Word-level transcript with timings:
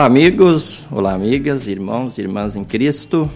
Olá, 0.00 0.06
amigos, 0.06 0.86
olá, 0.90 1.12
amigas, 1.12 1.66
irmãos 1.66 2.16
e 2.16 2.22
irmãs 2.22 2.56
em 2.56 2.64
Cristo. 2.64 3.30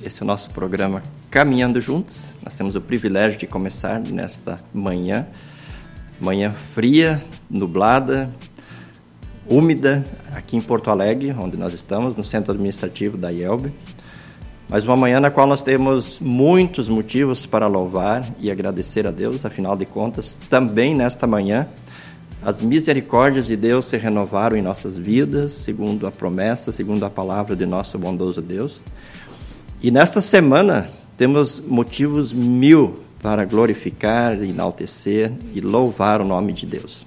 Esse 0.00 0.22
é 0.22 0.24
o 0.24 0.24
nosso 0.24 0.48
programa 0.50 1.02
Caminhando 1.28 1.80
Juntos. 1.80 2.32
Nós 2.44 2.54
temos 2.54 2.76
o 2.76 2.80
privilégio 2.80 3.40
de 3.40 3.48
começar 3.48 3.98
nesta 3.98 4.60
manhã, 4.72 5.26
manhã 6.20 6.52
fria, 6.52 7.20
nublada, 7.50 8.30
úmida, 9.48 10.06
aqui 10.32 10.56
em 10.56 10.60
Porto 10.60 10.92
Alegre, 10.92 11.34
onde 11.36 11.56
nós 11.56 11.74
estamos, 11.74 12.14
no 12.14 12.22
centro 12.22 12.52
administrativo 12.52 13.16
da 13.16 13.32
IELB. 13.32 13.72
Mas 14.68 14.84
uma 14.84 14.96
manhã 14.96 15.18
na 15.18 15.32
qual 15.32 15.48
nós 15.48 15.64
temos 15.64 16.20
muitos 16.20 16.88
motivos 16.88 17.46
para 17.46 17.66
louvar 17.66 18.24
e 18.38 18.48
agradecer 18.48 19.08
a 19.08 19.10
Deus, 19.10 19.44
afinal 19.44 19.76
de 19.76 19.86
contas, 19.86 20.38
também 20.48 20.94
nesta 20.94 21.26
manhã 21.26 21.66
as 22.42 22.62
misericórdias 22.62 23.46
de 23.46 23.56
Deus 23.56 23.84
se 23.84 23.96
renovaram 23.96 24.56
em 24.56 24.62
nossas 24.62 24.96
vidas, 24.96 25.52
segundo 25.52 26.06
a 26.06 26.10
promessa, 26.10 26.72
segundo 26.72 27.04
a 27.04 27.10
palavra 27.10 27.54
de 27.54 27.66
nosso 27.66 27.98
bondoso 27.98 28.40
Deus. 28.40 28.82
E 29.82 29.90
nesta 29.90 30.20
semana 30.20 30.90
temos 31.16 31.60
motivos 31.60 32.32
mil 32.32 33.02
para 33.22 33.44
glorificar, 33.44 34.42
enaltecer 34.42 35.32
e 35.54 35.60
louvar 35.60 36.22
o 36.22 36.24
nome 36.24 36.52
de 36.52 36.64
Deus. 36.64 37.04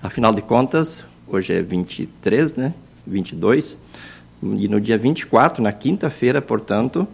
Afinal 0.00 0.32
de 0.32 0.42
contas, 0.42 1.04
hoje 1.26 1.52
é 1.52 1.62
23, 1.62 2.54
né? 2.54 2.74
22. 3.04 3.76
E 4.42 4.68
no 4.68 4.80
dia 4.80 4.98
24, 4.98 5.62
na 5.62 5.72
quinta-feira, 5.72 6.40
portanto, 6.40 7.06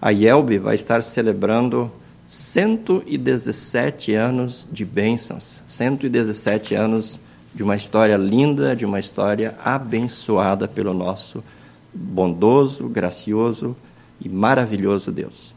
a 0.00 0.10
IELB 0.10 0.58
vai 0.58 0.74
estar 0.74 1.02
celebrando 1.02 1.90
117 2.26 4.12
anos 4.14 4.66
de 4.70 4.84
bênçãos, 4.84 5.62
117 5.66 6.74
anos 6.74 7.20
de 7.54 7.62
uma 7.62 7.76
história 7.76 8.16
linda, 8.16 8.74
de 8.74 8.84
uma 8.84 8.98
história 8.98 9.54
abençoada 9.64 10.66
pelo 10.66 10.92
nosso 10.92 11.42
bondoso, 11.94 12.88
gracioso 12.88 13.76
e 14.20 14.28
maravilhoso 14.28 15.12
Deus. 15.12 15.54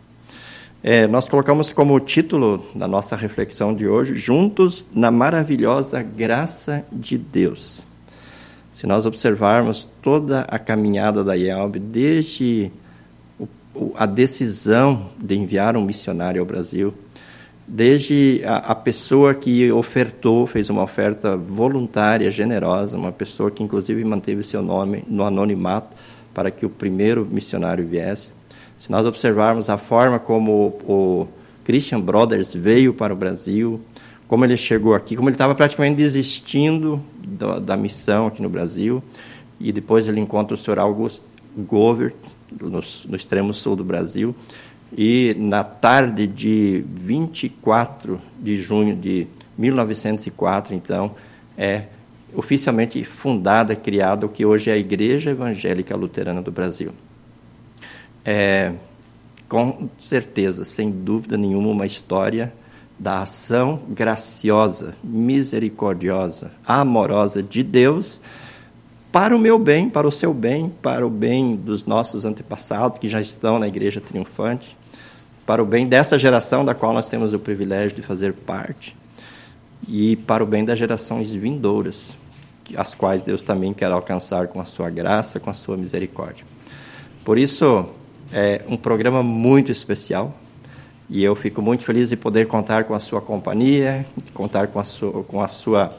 É, 0.81 1.07
nós 1.07 1.27
colocamos 1.27 1.73
como 1.73 1.99
título 1.99 2.63
da 2.73 2.87
nossa 2.87 3.15
reflexão 3.15 3.75
de 3.75 3.85
hoje, 3.85 4.15
Juntos 4.15 4.85
na 4.93 5.11
Maravilhosa 5.11 6.01
Graça 6.01 6.85
de 6.91 7.17
Deus. 7.17 7.83
Se 8.71 8.87
nós 8.87 9.05
observarmos 9.05 9.89
toda 10.01 10.41
a 10.41 10.57
caminhada 10.57 11.21
da 11.21 11.35
IELB, 11.35 11.79
desde 11.79 12.71
a 13.95 14.05
decisão 14.05 15.09
de 15.17 15.35
enviar 15.35 15.75
um 15.75 15.83
missionário 15.83 16.39
ao 16.41 16.45
Brasil, 16.45 16.93
desde 17.67 18.41
a, 18.45 18.57
a, 18.57 18.75
pessoa 18.75 19.35
que 19.35 19.71
ofertou, 19.71 20.47
fez 20.47 20.69
uma 20.69 20.81
oferta 20.81 21.37
voluntária, 21.37 22.31
generosa, 22.31 22.97
uma 22.97 23.11
pessoa 23.11 23.51
que 23.51 23.61
inclusive 23.61 24.03
manteve 24.03 24.41
seu 24.43 24.61
nome 24.61 25.03
no 25.07 25.23
anonimato 25.23 25.95
para 26.33 26.49
que 26.49 26.65
o 26.65 26.69
primeiro 26.69 27.25
missionário 27.25 27.85
viesse. 27.85 28.31
Se 28.79 28.91
nós 28.91 29.05
observarmos 29.05 29.69
a 29.69 29.77
forma 29.77 30.19
como 30.19 30.67
o, 30.87 31.27
Christian 31.63 32.01
Brothers 32.01 32.51
veio 32.51 32.95
para 32.95 33.13
o 33.13 33.15
Brasil, 33.15 33.79
como 34.27 34.43
ele 34.43 34.57
chegou 34.57 34.95
aqui, 34.95 35.15
como 35.15 35.29
ele 35.29 35.35
estava 35.35 35.53
praticamente 35.53 35.97
desistindo 35.97 36.99
da, 37.23 37.59
da 37.59 37.77
missão 37.77 38.25
aqui 38.25 38.41
no 38.41 38.49
Brasil, 38.49 39.03
e 39.59 39.71
depois 39.71 40.07
ele 40.07 40.19
encontra 40.19 40.55
o 40.55 40.57
Sr. 40.57 40.79
August 40.79 41.25
Govert, 41.55 42.15
no, 42.59 42.81
no 43.07 43.15
extremo 43.15 43.53
sul 43.53 43.75
do 43.75 43.83
Brasil. 43.83 44.35
E 44.97 45.35
na 45.37 45.63
tarde 45.63 46.25
de 46.25 46.83
24 46.87 48.19
de 48.39 48.57
junho 48.57 48.95
de 48.95 49.27
1904, 49.57 50.73
então, 50.73 51.15
é 51.57 51.83
oficialmente 52.33 53.03
fundada, 53.03 53.75
criada 53.75 54.25
o 54.25 54.29
que 54.29 54.45
hoje 54.45 54.69
é 54.69 54.73
a 54.73 54.77
Igreja 54.77 55.31
Evangélica 55.31 55.95
Luterana 55.95 56.41
do 56.41 56.51
Brasil. 56.51 56.91
É, 58.23 58.73
com 59.47 59.89
certeza, 59.97 60.63
sem 60.63 60.91
dúvida 60.91 61.37
nenhuma, 61.37 61.69
uma 61.69 61.85
história 61.85 62.53
da 62.97 63.21
ação 63.21 63.81
graciosa, 63.89 64.93
misericordiosa, 65.03 66.51
amorosa 66.65 67.41
de 67.41 67.63
Deus 67.63 68.21
para 69.11 69.35
o 69.35 69.39
meu 69.39 69.57
bem, 69.57 69.89
para 69.89 70.07
o 70.07 70.11
seu 70.11 70.33
bem, 70.33 70.71
para 70.81 71.05
o 71.05 71.09
bem 71.09 71.55
dos 71.55 71.85
nossos 71.85 72.25
antepassados 72.25 72.99
que 72.99 73.07
já 73.07 73.19
estão 73.19 73.57
na 73.57 73.67
igreja 73.67 73.99
triunfante, 73.99 74.77
para 75.45 75.63
o 75.63 75.65
bem 75.65 75.87
dessa 75.87 76.17
geração 76.17 76.63
da 76.63 76.75
qual 76.75 76.93
nós 76.93 77.09
temos 77.09 77.33
o 77.33 77.39
privilégio 77.39 77.95
de 77.95 78.03
fazer 78.03 78.33
parte 78.33 78.95
e 79.87 80.15
para 80.15 80.43
o 80.43 80.47
bem 80.47 80.63
das 80.63 80.77
gerações 80.77 81.31
vindouras, 81.31 82.15
as 82.75 82.93
quais 82.93 83.23
Deus 83.23 83.41
também 83.41 83.73
quer 83.73 83.91
alcançar 83.91 84.47
com 84.47 84.61
a 84.61 84.65
sua 84.65 84.91
graça, 84.91 85.39
com 85.39 85.49
a 85.49 85.53
sua 85.53 85.75
misericórdia. 85.75 86.45
Por 87.25 87.39
isso, 87.39 87.87
é 88.31 88.61
um 88.67 88.77
programa 88.77 89.23
muito 89.23 89.71
especial 89.71 90.35
e 91.09 91.23
eu 91.23 91.35
fico 91.35 91.63
muito 91.63 91.83
feliz 91.83 92.09
de 92.09 92.15
poder 92.15 92.45
contar 92.45 92.83
com 92.83 92.93
a 92.93 92.99
sua 92.99 93.19
companhia, 93.19 94.05
contar 94.35 94.67
com 94.67 94.79
a 94.79 94.83
sua, 94.83 95.23
com 95.23 95.41
a 95.41 95.47
sua 95.47 95.91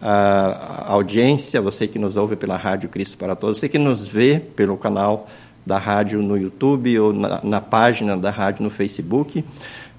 a 0.00 0.92
audiência, 0.92 1.60
você 1.60 1.88
que 1.88 1.98
nos 1.98 2.16
ouve 2.16 2.36
pela 2.36 2.56
Rádio 2.56 2.88
Cristo 2.88 3.16
para 3.16 3.34
Todos, 3.34 3.58
você 3.58 3.68
que 3.68 3.78
nos 3.78 4.06
vê 4.06 4.40
pelo 4.54 4.76
canal 4.76 5.26
da 5.66 5.78
rádio 5.78 6.22
no 6.22 6.36
YouTube 6.36 6.98
ou 6.98 7.12
na, 7.12 7.40
na 7.42 7.60
página 7.60 8.16
da 8.16 8.30
rádio 8.30 8.64
no 8.64 8.70
Facebook. 8.70 9.44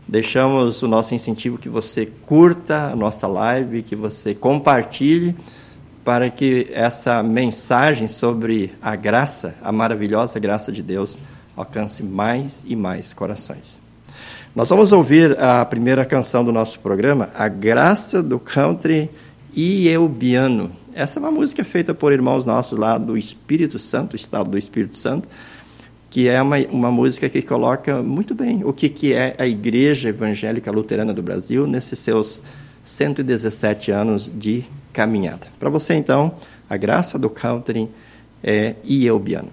Deixamos 0.07 0.81
o 0.81 0.87
nosso 0.87 1.13
incentivo 1.13 1.59
que 1.59 1.69
você 1.69 2.07
curta 2.25 2.91
a 2.91 2.95
nossa 2.95 3.27
live, 3.27 3.83
que 3.83 3.95
você 3.95 4.33
compartilhe, 4.33 5.35
para 6.03 6.31
que 6.31 6.67
essa 6.73 7.21
mensagem 7.21 8.07
sobre 8.07 8.73
a 8.81 8.95
graça, 8.95 9.55
a 9.61 9.71
maravilhosa 9.71 10.39
graça 10.39 10.71
de 10.71 10.81
Deus, 10.81 11.19
alcance 11.55 12.01
mais 12.01 12.63
e 12.65 12.75
mais 12.75 13.13
corações. 13.13 13.79
Nós 14.55 14.67
vamos 14.67 14.91
ouvir 14.91 15.39
a 15.39 15.63
primeira 15.63 16.03
canção 16.03 16.43
do 16.43 16.51
nosso 16.51 16.79
programa, 16.79 17.29
A 17.35 17.47
Graça 17.47 18.23
do 18.23 18.39
Country 18.39 19.11
Ielbiano. 19.55 20.71
Essa 20.93 21.19
é 21.19 21.21
uma 21.21 21.31
música 21.31 21.63
feita 21.63 21.93
por 21.93 22.11
irmãos 22.11 22.45
nossos 22.45 22.77
lá 22.77 22.97
do 22.97 23.17
Espírito 23.17 23.79
Santo, 23.79 24.15
estado 24.15 24.49
do 24.51 24.57
Espírito 24.57 24.97
Santo, 24.97 25.27
que 26.09 26.27
é 26.27 26.41
uma, 26.41 26.57
uma 26.69 26.91
música 26.91 27.29
que 27.29 27.41
coloca 27.41 28.01
muito 28.01 28.33
bem 28.33 28.63
o 28.63 28.73
que, 28.73 28.89
que 28.89 29.13
é 29.13 29.35
a 29.37 29.47
Igreja 29.47 30.09
Evangélica 30.09 30.71
Luterana 30.71 31.13
do 31.13 31.21
Brasil 31.21 31.67
nesses 31.67 31.99
seus 31.99 32.41
117 32.83 33.91
anos 33.91 34.31
de 34.33 34.63
caminhada. 34.91 35.47
Para 35.59 35.69
você, 35.69 35.93
então, 35.93 36.33
a 36.69 36.77
graça 36.77 37.19
do 37.19 37.29
country 37.29 37.89
é 38.43 38.75
Ielbiano. 38.83 39.51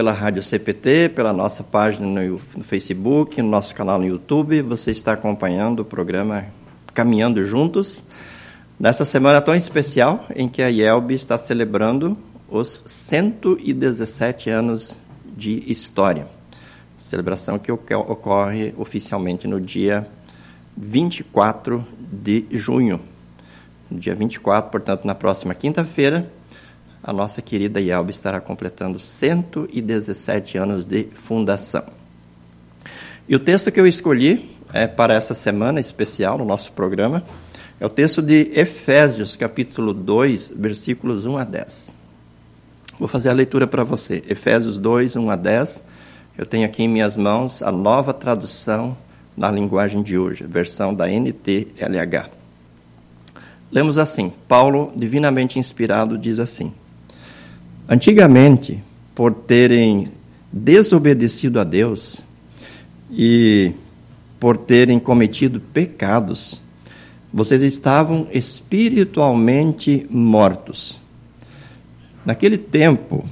Pela 0.00 0.12
Rádio 0.12 0.42
CPT, 0.42 1.10
pela 1.10 1.30
nossa 1.30 1.62
página 1.62 2.06
no, 2.06 2.40
no 2.56 2.64
Facebook, 2.64 3.42
no 3.42 3.50
nosso 3.50 3.74
canal 3.74 3.98
no 3.98 4.06
YouTube, 4.06 4.62
você 4.62 4.90
está 4.92 5.12
acompanhando 5.12 5.80
o 5.80 5.84
programa 5.84 6.46
Caminhando 6.94 7.44
Juntos. 7.44 8.02
Nessa 8.78 9.04
semana 9.04 9.42
tão 9.42 9.54
especial 9.54 10.24
em 10.34 10.48
que 10.48 10.62
a 10.62 10.70
IELB 10.70 11.12
está 11.12 11.36
celebrando 11.36 12.16
os 12.48 12.82
117 12.86 14.48
anos 14.48 14.98
de 15.36 15.70
história. 15.70 16.26
Celebração 16.96 17.58
que 17.58 17.70
ocorre 17.70 18.72
oficialmente 18.78 19.46
no 19.46 19.60
dia 19.60 20.08
24 20.78 21.86
de 22.10 22.46
junho. 22.52 23.02
No 23.90 23.98
dia 23.98 24.14
24, 24.14 24.70
portanto, 24.70 25.04
na 25.04 25.14
próxima 25.14 25.54
quinta-feira, 25.54 26.32
a 27.02 27.12
nossa 27.12 27.40
querida 27.40 27.80
IELB 27.80 28.10
estará 28.10 28.40
completando 28.40 28.98
117 28.98 30.58
anos 30.58 30.84
de 30.84 31.08
fundação. 31.14 31.84
E 33.28 33.34
o 33.34 33.38
texto 33.38 33.70
que 33.70 33.80
eu 33.80 33.86
escolhi 33.86 34.50
é 34.72 34.86
para 34.86 35.14
essa 35.14 35.34
semana 35.34 35.80
especial 35.80 36.38
no 36.38 36.44
nosso 36.44 36.72
programa 36.72 37.24
é 37.80 37.86
o 37.86 37.88
texto 37.88 38.20
de 38.20 38.50
Efésios, 38.54 39.36
capítulo 39.36 39.94
2, 39.94 40.52
versículos 40.54 41.24
1 41.24 41.38
a 41.38 41.44
10. 41.44 41.94
Vou 42.98 43.08
fazer 43.08 43.30
a 43.30 43.32
leitura 43.32 43.66
para 43.66 43.82
você. 43.82 44.22
Efésios 44.28 44.78
2, 44.78 45.16
1 45.16 45.30
a 45.30 45.36
10. 45.36 45.82
Eu 46.36 46.44
tenho 46.44 46.66
aqui 46.66 46.82
em 46.82 46.88
minhas 46.88 47.16
mãos 47.16 47.62
a 47.62 47.72
nova 47.72 48.12
tradução 48.12 48.94
na 49.34 49.50
linguagem 49.50 50.02
de 50.02 50.18
hoje, 50.18 50.44
versão 50.44 50.92
da 50.92 51.08
NTLH. 51.08 52.28
Lemos 53.72 53.96
assim: 53.96 54.30
Paulo, 54.46 54.92
divinamente 54.94 55.58
inspirado, 55.58 56.18
diz 56.18 56.38
assim: 56.38 56.74
Antigamente, 57.92 58.80
por 59.16 59.34
terem 59.34 60.12
desobedecido 60.52 61.58
a 61.58 61.64
Deus 61.64 62.22
e 63.10 63.72
por 64.38 64.56
terem 64.56 65.00
cometido 65.00 65.58
pecados, 65.58 66.60
vocês 67.34 67.62
estavam 67.62 68.28
espiritualmente 68.32 70.06
mortos. 70.08 71.00
Naquele 72.24 72.58
tempo, 72.58 73.28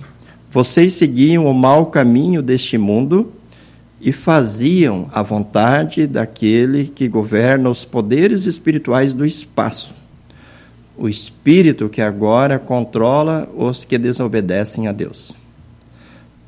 vocês 0.50 0.94
seguiam 0.94 1.46
o 1.46 1.54
mau 1.54 1.86
caminho 1.86 2.42
deste 2.42 2.76
mundo 2.76 3.32
e 4.00 4.10
faziam 4.10 5.08
a 5.12 5.22
vontade 5.22 6.04
daquele 6.04 6.86
que 6.86 7.06
governa 7.06 7.70
os 7.70 7.84
poderes 7.84 8.44
espirituais 8.44 9.14
do 9.14 9.24
espaço 9.24 9.97
o 10.98 11.08
espírito 11.08 11.88
que 11.88 12.02
agora 12.02 12.58
controla 12.58 13.48
os 13.56 13.84
que 13.84 13.96
desobedecem 13.96 14.88
a 14.88 14.92
Deus. 14.92 15.34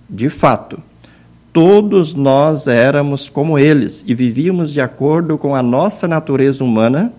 De 0.08 0.28
fato, 0.28 0.82
todos 1.52 2.14
nós 2.14 2.66
éramos 2.66 3.28
como 3.28 3.56
eles 3.56 4.04
e 4.06 4.14
vivíamos 4.14 4.72
de 4.72 4.80
acordo 4.80 5.38
com 5.38 5.54
a 5.54 5.62
nossa 5.62 6.08
natureza 6.08 6.64
humana, 6.64 7.12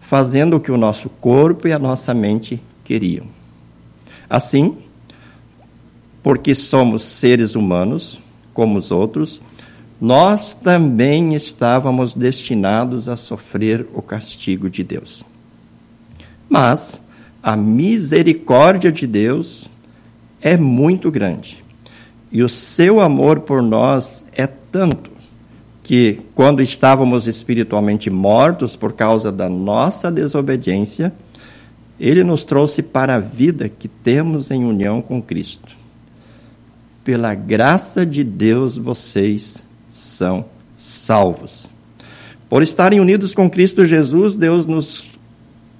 fazendo 0.00 0.56
o 0.56 0.60
que 0.60 0.72
o 0.72 0.76
nosso 0.76 1.08
corpo 1.08 1.68
e 1.68 1.72
a 1.72 1.78
nossa 1.78 2.12
mente 2.12 2.60
queriam. 2.84 3.26
Assim, 4.28 4.76
porque 6.20 6.54
somos 6.54 7.04
seres 7.04 7.54
humanos, 7.54 8.20
como 8.52 8.76
os 8.76 8.90
outros, 8.90 9.40
nós 10.00 10.52
também 10.52 11.32
estávamos 11.32 12.14
destinados 12.14 13.08
a 13.08 13.14
sofrer 13.14 13.86
o 13.94 14.02
castigo 14.02 14.68
de 14.68 14.82
Deus. 14.82 15.24
Mas 16.52 17.02
a 17.42 17.56
misericórdia 17.56 18.92
de 18.92 19.06
Deus 19.06 19.70
é 20.38 20.54
muito 20.54 21.10
grande. 21.10 21.64
E 22.30 22.42
o 22.42 22.48
seu 22.48 23.00
amor 23.00 23.40
por 23.40 23.62
nós 23.62 24.26
é 24.34 24.46
tanto 24.46 25.10
que, 25.82 26.20
quando 26.34 26.60
estávamos 26.60 27.26
espiritualmente 27.26 28.10
mortos 28.10 28.76
por 28.76 28.92
causa 28.92 29.32
da 29.32 29.48
nossa 29.48 30.12
desobediência, 30.12 31.10
ele 31.98 32.22
nos 32.22 32.44
trouxe 32.44 32.82
para 32.82 33.14
a 33.14 33.18
vida 33.18 33.70
que 33.70 33.88
temos 33.88 34.50
em 34.50 34.62
união 34.62 35.00
com 35.00 35.22
Cristo. 35.22 35.74
Pela 37.02 37.34
graça 37.34 38.04
de 38.04 38.22
Deus, 38.22 38.76
vocês 38.76 39.64
são 39.88 40.44
salvos. 40.76 41.70
Por 42.46 42.62
estarem 42.62 43.00
unidos 43.00 43.34
com 43.34 43.48
Cristo 43.48 43.86
Jesus, 43.86 44.36
Deus 44.36 44.66
nos 44.66 45.11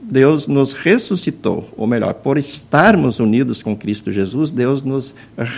Deus 0.04 0.48
nos 0.48 0.72
ressuscitou, 0.72 1.68
ou 1.76 1.86
melhor, 1.86 2.14
por 2.14 2.36
estarmos 2.36 3.20
unidos 3.20 3.62
com 3.62 3.76
Cristo 3.76 4.10
Jesus, 4.10 4.50
Deus 4.50 4.82
nos 4.82 5.14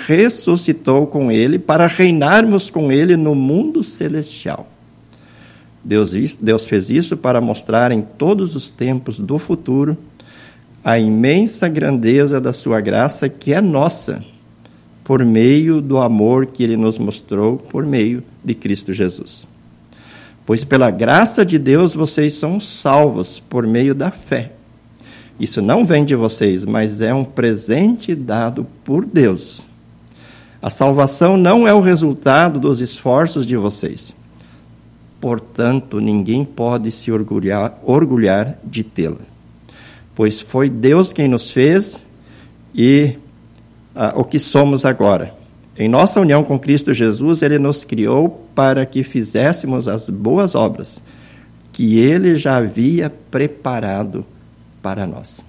ressuscitou 0.06 1.06
com 1.06 1.32
Ele 1.32 1.58
para 1.58 1.86
reinarmos 1.86 2.68
com 2.68 2.92
Ele 2.92 3.16
no 3.16 3.34
mundo 3.34 3.82
celestial. 3.82 4.68
Deus, 5.82 6.12
Deus 6.40 6.66
fez 6.66 6.90
isso 6.90 7.16
para 7.16 7.40
mostrar 7.40 7.90
em 7.90 8.02
todos 8.02 8.54
os 8.54 8.70
tempos 8.70 9.18
do 9.18 9.38
futuro 9.38 9.96
a 10.84 10.98
imensa 10.98 11.66
grandeza 11.66 12.38
da 12.38 12.52
Sua 12.52 12.82
graça 12.82 13.30
que 13.30 13.54
é 13.54 13.62
nossa, 13.62 14.22
por 15.02 15.24
meio 15.24 15.80
do 15.80 15.98
amor 15.98 16.46
que 16.46 16.62
Ele 16.62 16.76
nos 16.76 16.98
mostrou 16.98 17.56
por 17.56 17.86
meio 17.86 18.22
de 18.44 18.54
Cristo 18.54 18.92
Jesus. 18.92 19.46
Pois 20.46 20.64
pela 20.64 20.90
graça 20.90 21.44
de 21.44 21.58
Deus 21.58 21.94
vocês 21.94 22.34
são 22.34 22.60
salvos 22.60 23.40
por 23.40 23.66
meio 23.66 23.94
da 23.94 24.10
fé. 24.10 24.52
Isso 25.38 25.60
não 25.60 25.84
vem 25.84 26.04
de 26.04 26.14
vocês, 26.14 26.64
mas 26.64 27.00
é 27.00 27.12
um 27.12 27.24
presente 27.24 28.14
dado 28.14 28.66
por 28.84 29.04
Deus. 29.04 29.66
A 30.62 30.70
salvação 30.70 31.36
não 31.36 31.66
é 31.66 31.74
o 31.74 31.80
resultado 31.80 32.60
dos 32.60 32.80
esforços 32.80 33.44
de 33.44 33.56
vocês. 33.56 34.14
Portanto, 35.20 36.00
ninguém 36.00 36.44
pode 36.44 36.90
se 36.90 37.10
orgulhar, 37.10 37.78
orgulhar 37.82 38.58
de 38.62 38.84
tê-la. 38.84 39.20
Pois 40.14 40.40
foi 40.40 40.68
Deus 40.68 41.12
quem 41.12 41.28
nos 41.28 41.50
fez 41.50 42.06
e 42.74 43.16
ah, 43.94 44.12
o 44.16 44.24
que 44.24 44.38
somos 44.38 44.84
agora. 44.84 45.34
Em 45.76 45.88
nossa 45.88 46.20
união 46.20 46.44
com 46.44 46.56
Cristo 46.56 46.94
Jesus, 46.94 47.42
Ele 47.42 47.58
nos 47.58 47.84
criou 47.84 48.48
para 48.54 48.86
que 48.86 49.02
fizéssemos 49.02 49.88
as 49.88 50.08
boas 50.08 50.54
obras 50.54 51.02
que 51.72 51.98
Ele 51.98 52.36
já 52.36 52.58
havia 52.58 53.10
preparado 53.10 54.24
para 54.80 55.04
nós. 55.04 55.42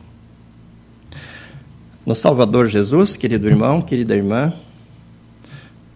No 2.03 2.15
Salvador 2.15 2.67
Jesus, 2.67 3.15
querido 3.15 3.47
irmão, 3.47 3.81
querida 3.81 4.15
irmã, 4.15 4.51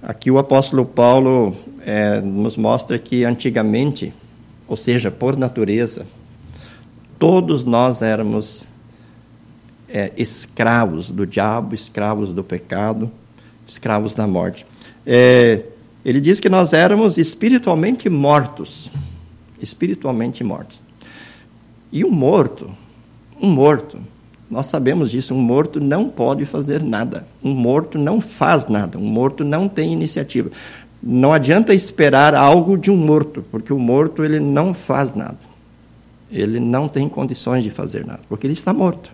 aqui 0.01 0.29
o 0.29 0.37
apóstolo 0.37 0.85
Paulo 0.85 1.55
é, 1.83 2.21
nos 2.21 2.55
mostra 2.55 2.99
que 2.99 3.23
antigamente, 3.23 4.13
ou 4.67 4.77
seja, 4.77 5.09
por 5.09 5.35
natureza, 5.35 6.05
todos 7.17 7.63
nós 7.63 8.03
éramos 8.03 8.67
é, 9.87 10.11
escravos 10.15 11.09
do 11.09 11.25
diabo, 11.25 11.73
escravos 11.73 12.31
do 12.31 12.43
pecado 12.43 13.11
escravos 13.69 14.13
da 14.13 14.27
morte. 14.27 14.65
É, 15.05 15.63
ele 16.03 16.19
diz 16.19 16.39
que 16.39 16.49
nós 16.49 16.73
éramos 16.73 17.17
espiritualmente 17.17 18.09
mortos. 18.09 18.91
Espiritualmente 19.61 20.43
mortos. 20.43 20.81
E 21.91 22.05
um 22.05 22.11
morto, 22.11 22.69
um 23.41 23.49
morto, 23.49 23.99
nós 24.49 24.67
sabemos 24.67 25.11
disso, 25.11 25.33
um 25.33 25.39
morto 25.39 25.79
não 25.79 26.09
pode 26.09 26.45
fazer 26.45 26.81
nada. 26.81 27.27
Um 27.43 27.53
morto 27.53 27.97
não 27.97 28.19
faz 28.19 28.67
nada. 28.67 28.97
Um 28.97 29.07
morto 29.07 29.43
não 29.43 29.67
tem 29.67 29.93
iniciativa. 29.93 30.49
Não 31.01 31.31
adianta 31.31 31.73
esperar 31.73 32.35
algo 32.35 32.77
de 32.77 32.91
um 32.91 32.97
morto, 32.97 33.43
porque 33.51 33.71
o 33.71 33.79
morto 33.79 34.23
ele 34.23 34.39
não 34.39 34.73
faz 34.73 35.13
nada. 35.13 35.37
Ele 36.31 36.59
não 36.59 36.87
tem 36.87 37.07
condições 37.07 37.63
de 37.63 37.69
fazer 37.69 38.05
nada, 38.05 38.21
porque 38.27 38.45
ele 38.45 38.53
está 38.53 38.73
morto. 38.73 39.11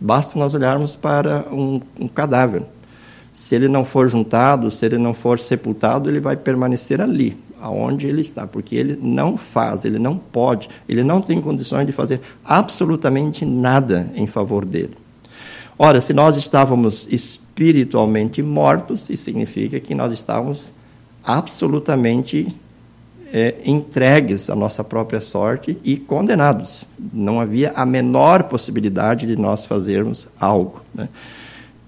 Basta 0.00 0.38
nós 0.38 0.54
olharmos 0.54 0.94
para 0.94 1.46
um, 1.50 1.80
um 1.98 2.08
cadáver 2.08 2.62
se 3.36 3.54
ele 3.54 3.68
não 3.68 3.84
for 3.84 4.08
juntado, 4.08 4.70
se 4.70 4.86
ele 4.86 4.96
não 4.96 5.12
for 5.12 5.38
sepultado, 5.38 6.08
ele 6.08 6.20
vai 6.20 6.34
permanecer 6.38 7.02
ali, 7.02 7.36
aonde 7.60 8.06
ele 8.06 8.22
está, 8.22 8.46
porque 8.46 8.74
ele 8.74 8.98
não 8.98 9.36
faz, 9.36 9.84
ele 9.84 9.98
não 9.98 10.16
pode, 10.16 10.70
ele 10.88 11.04
não 11.04 11.20
tem 11.20 11.38
condições 11.38 11.84
de 11.84 11.92
fazer 11.92 12.22
absolutamente 12.42 13.44
nada 13.44 14.10
em 14.14 14.26
favor 14.26 14.64
dele. 14.64 14.94
Ora, 15.78 16.00
se 16.00 16.14
nós 16.14 16.38
estávamos 16.38 17.06
espiritualmente 17.12 18.42
mortos, 18.42 19.10
isso 19.10 19.24
significa 19.24 19.78
que 19.80 19.94
nós 19.94 20.14
estávamos 20.14 20.72
absolutamente 21.22 22.56
é, 23.30 23.56
entregues 23.66 24.48
à 24.48 24.56
nossa 24.56 24.82
própria 24.82 25.20
sorte 25.20 25.76
e 25.84 25.98
condenados. 25.98 26.84
Não 27.12 27.38
havia 27.38 27.74
a 27.76 27.84
menor 27.84 28.44
possibilidade 28.44 29.26
de 29.26 29.36
nós 29.36 29.66
fazermos 29.66 30.26
algo. 30.40 30.80
Né? 30.94 31.10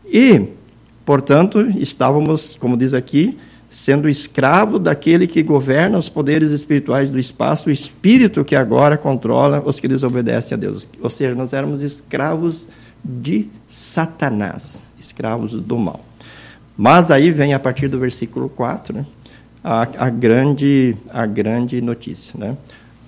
E 0.04 0.57
Portanto, 1.08 1.60
estávamos, 1.78 2.54
como 2.60 2.76
diz 2.76 2.92
aqui, 2.92 3.38
sendo 3.70 4.10
escravo 4.10 4.78
daquele 4.78 5.26
que 5.26 5.42
governa 5.42 5.96
os 5.96 6.10
poderes 6.10 6.50
espirituais 6.50 7.10
do 7.10 7.18
espaço, 7.18 7.70
o 7.70 7.72
espírito 7.72 8.44
que 8.44 8.54
agora 8.54 8.98
controla 8.98 9.62
os 9.64 9.80
que 9.80 9.88
desobedecem 9.88 10.54
a 10.54 10.58
Deus. 10.58 10.86
Ou 11.00 11.08
seja, 11.08 11.34
nós 11.34 11.54
éramos 11.54 11.82
escravos 11.82 12.68
de 13.02 13.48
Satanás, 13.66 14.82
escravos 14.98 15.52
do 15.52 15.78
mal. 15.78 16.04
Mas 16.76 17.10
aí 17.10 17.30
vem, 17.30 17.54
a 17.54 17.58
partir 17.58 17.88
do 17.88 17.98
versículo 17.98 18.50
4, 18.50 18.92
né, 18.92 19.06
a, 19.64 19.88
a, 20.08 20.10
grande, 20.10 20.94
a 21.08 21.24
grande 21.24 21.80
notícia. 21.80 22.38
Né? 22.38 22.54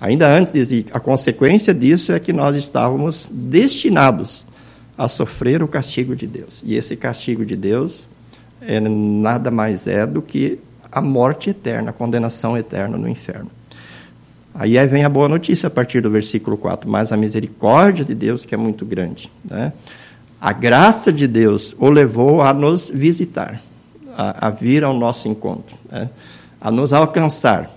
Ainda 0.01 0.27
antes, 0.27 0.51
dizer, 0.51 0.87
a 0.91 0.99
consequência 0.99 1.71
disso 1.71 2.11
é 2.11 2.19
que 2.19 2.33
nós 2.33 2.55
estávamos 2.55 3.29
destinados 3.31 4.43
a 5.01 5.07
sofrer 5.07 5.63
o 5.63 5.67
castigo 5.67 6.15
de 6.15 6.27
Deus. 6.27 6.61
E 6.63 6.75
esse 6.75 6.95
castigo 6.95 7.43
de 7.43 7.55
Deus 7.55 8.07
é, 8.61 8.79
nada 8.79 9.49
mais 9.49 9.87
é 9.87 10.05
do 10.05 10.21
que 10.21 10.59
a 10.91 11.01
morte 11.01 11.49
eterna, 11.49 11.89
a 11.89 11.93
condenação 11.93 12.55
eterna 12.55 12.97
no 12.97 13.09
inferno. 13.09 13.49
Aí 14.53 14.85
vem 14.85 15.03
a 15.03 15.09
boa 15.09 15.27
notícia 15.27 15.65
a 15.65 15.69
partir 15.71 16.01
do 16.01 16.11
versículo 16.11 16.55
4. 16.55 16.87
Mas 16.87 17.11
a 17.11 17.17
misericórdia 17.17 18.05
de 18.05 18.13
Deus, 18.13 18.45
que 18.45 18.53
é 18.53 18.57
muito 18.57 18.85
grande. 18.85 19.31
Né? 19.43 19.73
A 20.39 20.53
graça 20.53 21.11
de 21.11 21.25
Deus 21.25 21.75
o 21.79 21.89
levou 21.89 22.43
a 22.43 22.53
nos 22.53 22.91
visitar, 22.93 23.59
a, 24.15 24.47
a 24.47 24.49
vir 24.51 24.83
ao 24.83 24.93
nosso 24.93 25.27
encontro, 25.27 25.75
né? 25.91 26.09
a 26.59 26.69
nos 26.69 26.93
alcançar. 26.93 27.71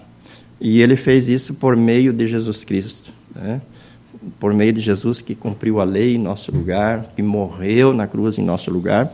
E 0.61 0.83
ele 0.83 0.97
fez 0.97 1.29
isso 1.29 1.55
por 1.55 1.75
meio 1.75 2.13
de 2.13 2.27
Jesus 2.27 2.65
Cristo. 2.65 3.11
Né? 3.35 3.63
Por 4.39 4.53
meio 4.53 4.73
de 4.73 4.81
Jesus 4.81 5.21
que 5.21 5.35
cumpriu 5.35 5.81
a 5.81 5.85
lei 5.85 6.15
em 6.15 6.19
nosso 6.19 6.53
lugar, 6.53 7.13
que 7.15 7.23
morreu 7.23 7.93
na 7.93 8.07
cruz 8.07 8.39
em 8.39 8.45
nosso 8.45 8.71
lugar. 8.71 9.13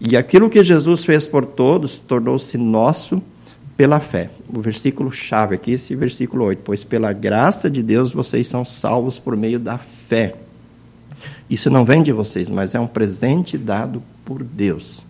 E 0.00 0.16
aquilo 0.16 0.48
que 0.48 0.62
Jesus 0.62 1.04
fez 1.04 1.26
por 1.26 1.44
todos 1.44 1.98
tornou-se 1.98 2.56
nosso 2.56 3.22
pela 3.76 4.00
fé. 4.00 4.30
O 4.48 4.60
versículo 4.60 5.12
chave 5.12 5.54
aqui, 5.54 5.72
esse 5.72 5.94
versículo 5.94 6.44
8. 6.44 6.62
Pois 6.64 6.84
pela 6.84 7.12
graça 7.12 7.70
de 7.70 7.82
Deus 7.82 8.12
vocês 8.12 8.46
são 8.48 8.64
salvos 8.64 9.18
por 9.18 9.36
meio 9.36 9.58
da 9.58 9.78
fé. 9.78 10.34
Isso 11.48 11.70
não 11.70 11.84
vem 11.84 12.02
de 12.02 12.12
vocês, 12.12 12.50
mas 12.50 12.74
é 12.74 12.80
um 12.80 12.86
presente 12.86 13.56
dado 13.56 14.02
por 14.24 14.42
Deus. 14.42 15.02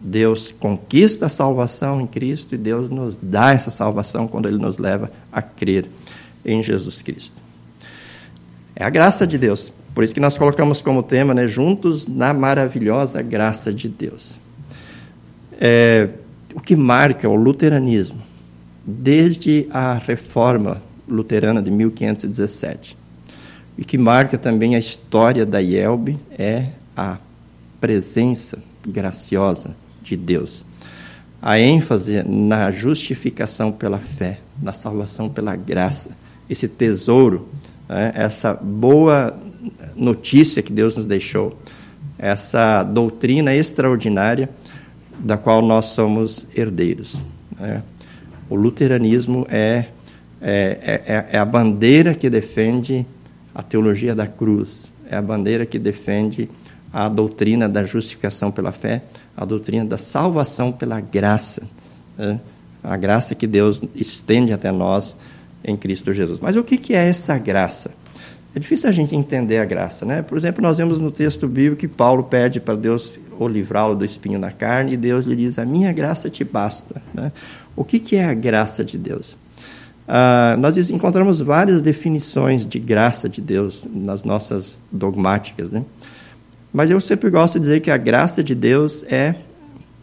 Deus 0.00 0.52
conquista 0.52 1.26
a 1.26 1.28
salvação 1.28 2.00
em 2.00 2.06
Cristo 2.06 2.54
e 2.54 2.58
Deus 2.58 2.88
nos 2.88 3.18
dá 3.20 3.52
essa 3.52 3.70
salvação 3.70 4.28
quando 4.28 4.48
Ele 4.48 4.58
nos 4.58 4.78
leva 4.78 5.10
a 5.32 5.42
crer 5.42 5.88
em 6.44 6.62
Jesus 6.62 7.02
Cristo. 7.02 7.47
É 8.80 8.84
a 8.84 8.90
graça 8.90 9.26
de 9.26 9.36
Deus. 9.36 9.72
Por 9.92 10.04
isso 10.04 10.14
que 10.14 10.20
nós 10.20 10.38
colocamos 10.38 10.80
como 10.80 11.02
tema, 11.02 11.34
né, 11.34 11.48
juntos 11.48 12.06
na 12.06 12.32
maravilhosa 12.32 13.20
graça 13.20 13.72
de 13.74 13.88
Deus. 13.88 14.38
É, 15.60 16.10
o 16.54 16.60
que 16.60 16.76
marca 16.76 17.28
o 17.28 17.34
luteranismo, 17.34 18.22
desde 18.86 19.66
a 19.72 19.94
reforma 19.94 20.80
luterana 21.08 21.60
de 21.60 21.72
1517, 21.72 22.96
e 23.76 23.84
que 23.84 23.98
marca 23.98 24.38
também 24.38 24.76
a 24.76 24.78
história 24.78 25.44
da 25.44 25.58
IELB, 25.58 26.16
é 26.38 26.68
a 26.96 27.18
presença 27.80 28.62
graciosa 28.86 29.74
de 30.04 30.16
Deus. 30.16 30.64
A 31.42 31.58
ênfase 31.58 32.22
na 32.22 32.70
justificação 32.70 33.72
pela 33.72 33.98
fé, 33.98 34.38
na 34.62 34.72
salvação 34.72 35.28
pela 35.28 35.56
graça, 35.56 36.12
esse 36.48 36.68
tesouro, 36.68 37.48
né, 37.88 38.12
essa 38.14 38.54
boa 38.54 39.36
notícia 39.96 40.62
que 40.62 40.72
Deus 40.72 40.96
nos 40.96 41.06
deixou, 41.06 41.58
essa 42.18 42.82
doutrina 42.82 43.54
extraordinária 43.54 44.50
da 45.18 45.36
qual 45.36 45.62
nós 45.62 45.86
somos 45.86 46.46
herdeiros. 46.54 47.16
Né? 47.58 47.82
O 48.48 48.54
luteranismo 48.54 49.46
é, 49.48 49.86
é, 50.40 51.04
é, 51.06 51.26
é, 51.32 51.38
a 51.38 51.44
bandeira 51.44 52.14
que 52.14 52.30
defende 52.30 53.06
a 53.54 53.62
teologia 53.62 54.14
da 54.14 54.26
cruz, 54.26 54.90
é 55.10 55.16
a 55.16 55.22
bandeira 55.22 55.66
que 55.66 55.78
defende 55.78 56.48
a 56.92 57.08
doutrina 57.08 57.68
da 57.68 57.84
justificação 57.84 58.50
pela 58.50 58.72
fé, 58.72 59.02
a 59.36 59.44
doutrina 59.44 59.84
da 59.84 59.98
salvação 59.98 60.72
pela 60.72 61.00
graça, 61.00 61.62
né? 62.16 62.40
a 62.82 62.96
graça 62.96 63.34
que 63.34 63.46
Deus 63.46 63.82
estende 63.94 64.52
até 64.52 64.70
nós 64.70 65.16
em 65.68 65.76
Cristo 65.76 66.12
Jesus. 66.12 66.40
Mas 66.40 66.56
o 66.56 66.64
que 66.64 66.94
é 66.94 67.08
essa 67.08 67.38
graça? 67.38 67.90
É 68.54 68.58
difícil 68.58 68.88
a 68.88 68.92
gente 68.92 69.14
entender 69.14 69.58
a 69.58 69.64
graça, 69.64 70.04
né? 70.04 70.22
Por 70.22 70.36
exemplo, 70.36 70.62
nós 70.62 70.78
vemos 70.78 71.00
no 71.00 71.10
texto 71.10 71.46
bíblico 71.46 71.76
que 71.76 71.88
Paulo 71.88 72.24
pede 72.24 72.58
para 72.58 72.74
Deus 72.74 73.18
o 73.38 73.46
livrá-lo 73.46 73.94
do 73.94 74.04
espinho 74.04 74.38
na 74.38 74.50
carne 74.50 74.94
e 74.94 74.96
Deus 74.96 75.26
lhe 75.26 75.36
diz: 75.36 75.58
"A 75.58 75.64
minha 75.64 75.92
graça 75.92 76.30
te 76.30 76.42
basta". 76.42 77.00
Né? 77.14 77.30
O 77.76 77.84
que, 77.84 78.00
que 78.00 78.16
é 78.16 78.24
a 78.24 78.34
graça 78.34 78.84
de 78.84 78.98
Deus? 78.98 79.36
Ah, 80.08 80.56
nós 80.58 80.76
encontramos 80.90 81.40
várias 81.40 81.82
definições 81.82 82.66
de 82.66 82.78
graça 82.78 83.28
de 83.28 83.42
Deus 83.42 83.86
nas 83.92 84.24
nossas 84.24 84.82
dogmáticas, 84.90 85.70
né? 85.70 85.84
Mas 86.72 86.90
eu 86.90 87.00
sempre 87.00 87.28
gosto 87.28 87.54
de 87.54 87.60
dizer 87.60 87.80
que 87.80 87.90
a 87.90 87.96
graça 87.98 88.42
de 88.42 88.54
Deus 88.54 89.04
é 89.04 89.34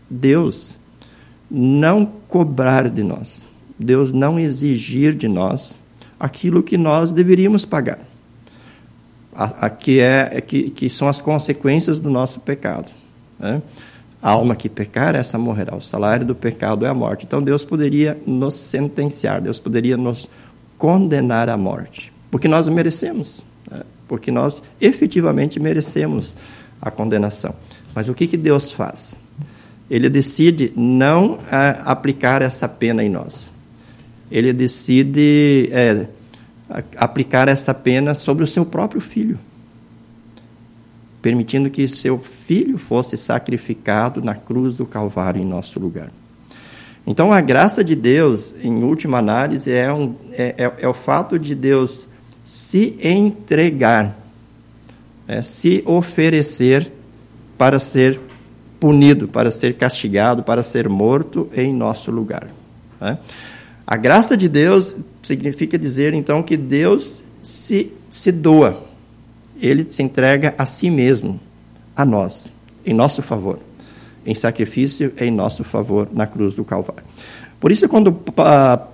Deus 0.10 0.78
não 1.50 2.06
cobrar 2.28 2.90
de 2.90 3.04
nós, 3.04 3.42
Deus 3.78 4.12
não 4.12 4.40
exigir 4.40 5.14
de 5.14 5.28
nós 5.28 5.80
aquilo 6.20 6.64
que 6.64 6.78
nós 6.78 7.12
deveríamos 7.12 7.66
pagar 7.66 8.00
a, 9.36 9.66
a 9.66 9.70
que, 9.70 10.00
é, 10.00 10.30
é, 10.32 10.42
que, 10.42 10.70
que 10.70 10.90
são 10.90 11.08
as 11.08 11.20
consequências 11.20 12.00
do 12.00 12.10
nosso 12.10 12.40
pecado. 12.40 12.92
Né? 13.38 13.62
A 14.22 14.32
alma 14.32 14.56
que 14.56 14.70
pecar, 14.70 15.14
essa 15.14 15.38
morrerá. 15.38 15.76
O 15.76 15.82
salário 15.82 16.26
do 16.26 16.34
pecado 16.34 16.86
é 16.86 16.90
a 16.90 16.94
morte. 16.94 17.26
Então 17.26 17.44
Deus 17.44 17.66
poderia 17.66 18.18
nos 18.26 18.54
sentenciar, 18.54 19.42
Deus 19.42 19.60
poderia 19.60 19.98
nos 19.98 20.30
condenar 20.78 21.50
à 21.50 21.58
morte, 21.58 22.12
porque 22.30 22.48
nós 22.48 22.68
merecemos, 22.68 23.44
né? 23.70 23.84
porque 24.08 24.30
nós 24.30 24.62
efetivamente 24.80 25.60
merecemos 25.60 26.36
a 26.82 26.92
condenação. 26.92 27.56
Mas 27.94 28.10
o 28.10 28.14
que, 28.14 28.28
que 28.28 28.36
Deus 28.36 28.72
faz? 28.72 29.18
Ele 29.90 30.10
decide 30.10 30.74
não 30.76 31.40
é, 31.52 31.80
aplicar 31.86 32.42
essa 32.42 32.68
pena 32.68 33.04
em 33.04 33.10
nós. 33.10 33.54
Ele 34.32 34.52
decide 34.52 35.70
é, 35.72 36.08
aplicar 36.98 37.48
esta 37.48 37.74
pena 37.74 38.16
sobre 38.16 38.44
o 38.44 38.48
seu 38.48 38.66
próprio 38.66 39.02
filho, 39.02 39.40
permitindo 41.22 41.70
que 41.70 41.88
seu 41.88 42.20
filho 42.20 42.78
fosse 42.78 43.18
sacrificado 43.18 44.22
na 44.22 44.36
cruz 44.36 44.76
do 44.76 44.86
Calvário 44.86 45.42
em 45.42 45.46
nosso 45.46 45.80
lugar. 45.80 46.12
Então, 47.08 47.32
a 47.32 47.40
graça 47.40 47.84
de 47.84 47.96
Deus, 47.96 48.54
em 48.64 48.84
última 48.84 49.20
análise, 49.20 49.72
é, 49.72 49.94
um, 49.94 50.16
é, 50.32 50.56
é, 50.58 50.74
é 50.80 50.88
o 50.88 50.94
fato 50.94 51.38
de 51.38 51.54
Deus 51.54 52.08
se 52.44 52.98
entregar, 53.04 54.18
é, 55.28 55.42
se 55.42 55.84
oferecer 55.86 56.92
para 57.58 57.78
ser 57.78 58.20
punido, 58.80 59.28
para 59.28 59.52
ser 59.52 59.76
castigado, 59.76 60.44
para 60.44 60.64
ser 60.64 60.90
morto 60.90 61.50
em 61.56 61.74
nosso 61.74 62.10
lugar. 62.10 62.48
Né? 63.00 63.18
A 63.88 63.98
graça 63.98 64.36
de 64.36 64.50
Deus 64.50 64.96
significa 65.22 65.78
dizer, 65.78 66.14
então, 66.14 66.42
que 66.42 66.58
Deus 66.58 67.24
se, 67.42 67.92
se 68.10 68.32
doa. 68.32 68.84
Ele 69.62 69.84
se 69.84 70.02
entrega 70.02 70.56
a 70.58 70.66
si 70.66 70.90
mesmo, 70.90 71.40
a 71.96 72.04
nós, 72.04 72.48
em 72.86 72.94
nosso 72.94 73.22
favor. 73.22 73.60
Em 74.26 74.34
sacrifício 74.34 75.14
em 75.20 75.30
nosso 75.30 75.64
favor 75.64 76.10
na 76.12 76.26
cruz 76.26 76.56
do 76.56 76.66
Calvário. 76.66 77.04
Por 77.60 77.72
isso, 77.72 77.88
quando 77.88 78.16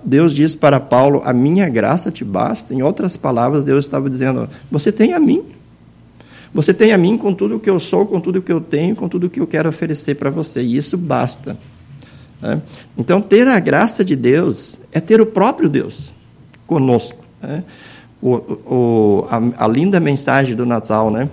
Deus 0.04 0.34
diz 0.34 0.54
para 0.54 0.78
Paulo, 0.78 1.22
a 1.24 1.32
minha 1.32 1.68
graça 1.68 2.10
te 2.10 2.24
basta, 2.24 2.74
em 2.74 2.82
outras 2.82 3.16
palavras, 3.16 3.64
Deus 3.64 3.84
estava 3.84 4.08
dizendo, 4.08 4.48
você 4.70 4.92
tem 4.92 5.14
a 5.14 5.18
mim. 5.18 5.42
Você 6.54 6.74
tem 6.74 6.92
a 6.92 6.98
mim 6.98 7.16
com 7.16 7.32
tudo 7.32 7.56
o 7.56 7.60
que 7.60 7.70
eu 7.70 7.80
sou, 7.80 8.06
com 8.06 8.20
tudo 8.20 8.38
o 8.38 8.42
que 8.42 8.52
eu 8.52 8.60
tenho, 8.60 8.94
com 8.94 9.08
tudo 9.08 9.26
o 9.26 9.30
que 9.30 9.40
eu 9.40 9.46
quero 9.46 9.68
oferecer 9.68 10.16
para 10.16 10.28
você. 10.28 10.62
E 10.62 10.76
isso 10.76 10.98
basta. 10.98 11.56
Né? 12.42 12.60
Então, 12.98 13.22
ter 13.22 13.46
a 13.46 13.60
graça 13.60 14.04
de 14.04 14.16
Deus 14.16 14.80
é 14.90 15.00
ter 15.00 15.20
o 15.20 15.26
próprio 15.26 15.68
Deus 15.68 16.12
conosco. 16.66 17.24
Né? 17.40 17.62
O, 18.20 18.34
o, 18.34 19.26
a, 19.30 19.64
a, 19.64 19.68
linda 19.68 20.00
mensagem 20.00 20.56
do 20.56 20.66
Natal, 20.66 21.10
né? 21.10 21.28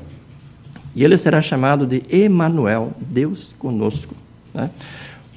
E 0.95 1.03
ele 1.03 1.17
será 1.17 1.41
chamado 1.41 1.85
de 1.85 2.03
Emanuel, 2.09 2.93
Deus 2.99 3.55
conosco. 3.57 4.13
Né? 4.53 4.69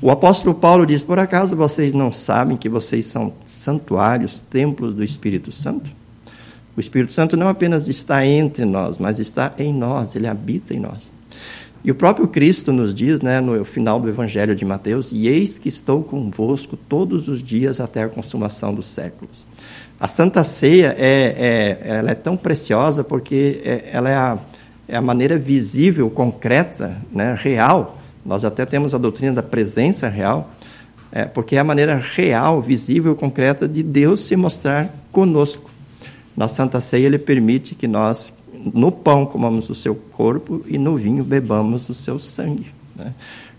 O 0.00 0.10
apóstolo 0.10 0.54
Paulo 0.54 0.86
diz: 0.86 1.02
Por 1.02 1.18
acaso 1.18 1.54
vocês 1.54 1.92
não 1.92 2.12
sabem 2.12 2.56
que 2.56 2.68
vocês 2.68 3.06
são 3.06 3.34
santuários, 3.44 4.40
templos 4.40 4.94
do 4.94 5.04
Espírito 5.04 5.52
Santo? 5.52 5.90
O 6.74 6.80
Espírito 6.80 7.12
Santo 7.12 7.36
não 7.36 7.48
apenas 7.48 7.86
está 7.86 8.24
entre 8.24 8.64
nós, 8.64 8.98
mas 8.98 9.18
está 9.18 9.52
em 9.58 9.74
nós, 9.74 10.16
ele 10.16 10.26
habita 10.26 10.72
em 10.72 10.80
nós. 10.80 11.10
E 11.84 11.90
o 11.90 11.94
próprio 11.94 12.28
Cristo 12.28 12.72
nos 12.72 12.94
diz, 12.94 13.20
né, 13.20 13.40
no 13.40 13.64
final 13.64 13.98
do 13.98 14.08
Evangelho 14.08 14.54
de 14.54 14.64
Mateus, 14.64 15.10
e 15.10 15.26
eis 15.26 15.58
que 15.58 15.68
estou 15.68 16.02
convosco 16.02 16.76
todos 16.76 17.26
os 17.26 17.42
dias 17.42 17.80
até 17.80 18.04
a 18.04 18.08
consumação 18.08 18.72
dos 18.72 18.86
séculos. 18.86 19.44
A 19.98 20.06
Santa 20.06 20.44
Ceia 20.44 20.94
é, 20.96 21.78
é, 21.82 21.96
ela 21.98 22.10
é 22.12 22.14
tão 22.14 22.36
preciosa 22.36 23.02
porque 23.02 23.60
é, 23.64 23.90
ela 23.92 24.10
é 24.10 24.14
a, 24.14 24.38
é 24.88 24.96
a 24.96 25.02
maneira 25.02 25.36
visível, 25.36 26.08
concreta, 26.08 26.96
né, 27.10 27.36
real. 27.36 27.98
Nós 28.24 28.44
até 28.44 28.64
temos 28.64 28.94
a 28.94 28.98
doutrina 28.98 29.32
da 29.32 29.42
presença 29.42 30.08
real, 30.08 30.52
é, 31.10 31.24
porque 31.24 31.56
é 31.56 31.58
a 31.58 31.64
maneira 31.64 31.96
real, 31.96 32.62
visível, 32.62 33.16
concreta 33.16 33.66
de 33.66 33.82
Deus 33.82 34.20
se 34.20 34.36
mostrar 34.36 34.94
conosco. 35.10 35.68
Na 36.36 36.46
Santa 36.46 36.80
Ceia, 36.80 37.06
ele 37.06 37.18
permite 37.18 37.74
que 37.74 37.88
nós 37.88 38.32
no 38.72 38.92
pão 38.92 39.26
comamos 39.26 39.68
o 39.70 39.74
seu 39.74 39.94
corpo 39.94 40.62
e 40.66 40.78
no 40.78 40.96
vinho 40.96 41.24
bebamos 41.24 41.88
o 41.88 41.94
seu 41.94 42.18
sangue. 42.18 42.66
Né? 42.94 43.12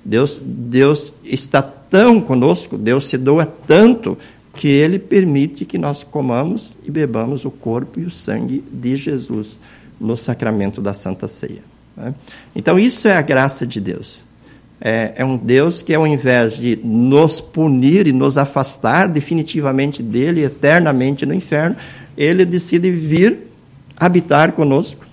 Deus, 0.03 0.41
Deus 0.43 1.13
está 1.23 1.61
tão 1.61 2.19
conosco, 2.19 2.77
Deus 2.77 3.05
se 3.05 3.17
doa 3.17 3.45
tanto 3.45 4.17
que 4.53 4.67
Ele 4.67 4.99
permite 4.99 5.65
que 5.65 5.77
nós 5.77 6.03
comamos 6.03 6.77
e 6.83 6.91
bebamos 6.91 7.45
o 7.45 7.51
corpo 7.51 7.99
e 7.99 8.05
o 8.05 8.11
sangue 8.11 8.63
de 8.71 8.95
Jesus 8.95 9.59
no 9.99 10.15
sacramento 10.15 10.81
da 10.81 10.93
Santa 10.93 11.27
Ceia. 11.27 11.63
Né? 11.95 12.13
Então, 12.55 12.77
isso 12.77 13.07
é 13.07 13.15
a 13.15 13.21
graça 13.21 13.65
de 13.65 13.79
Deus. 13.79 14.23
É, 14.79 15.13
é, 15.15 15.25
um 15.25 15.37
Deus 15.37 15.81
que, 15.81 15.93
ao 15.93 16.05
invés 16.05 16.57
de 16.57 16.77
nos 16.83 17.39
punir 17.39 18.05
e 18.05 18.11
nos 18.11 18.37
afastar 18.37 19.07
definitivamente 19.07 20.03
dele, 20.03 20.43
eternamente 20.43 21.25
no 21.25 21.33
inferno, 21.33 21.77
ele 22.17 22.43
decide 22.43 22.91
vir 22.91 23.52
habitar 23.97 24.51
conosco. 24.53 25.05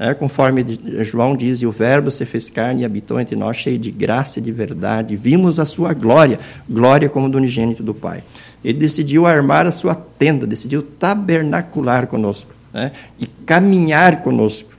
É, 0.00 0.14
conforme 0.14 0.64
João 1.00 1.36
diz, 1.36 1.60
e 1.60 1.66
o 1.66 1.72
Verbo 1.72 2.08
se 2.08 2.24
fez 2.24 2.48
carne 2.48 2.82
e 2.82 2.84
habitou 2.84 3.18
entre 3.18 3.34
nós, 3.34 3.56
cheio 3.56 3.76
de 3.76 3.90
graça 3.90 4.38
e 4.38 4.42
de 4.42 4.52
verdade. 4.52 5.16
Vimos 5.16 5.58
a 5.58 5.64
sua 5.64 5.92
glória, 5.92 6.38
glória 6.70 7.08
como 7.08 7.28
do 7.28 7.36
unigênito 7.36 7.82
do 7.82 7.92
Pai. 7.92 8.22
Ele 8.64 8.78
decidiu 8.78 9.26
armar 9.26 9.66
a 9.66 9.72
sua 9.72 9.96
tenda, 9.96 10.46
decidiu 10.46 10.82
tabernacular 10.82 12.06
conosco 12.06 12.52
né, 12.72 12.92
e 13.18 13.26
caminhar 13.26 14.22
conosco, 14.22 14.70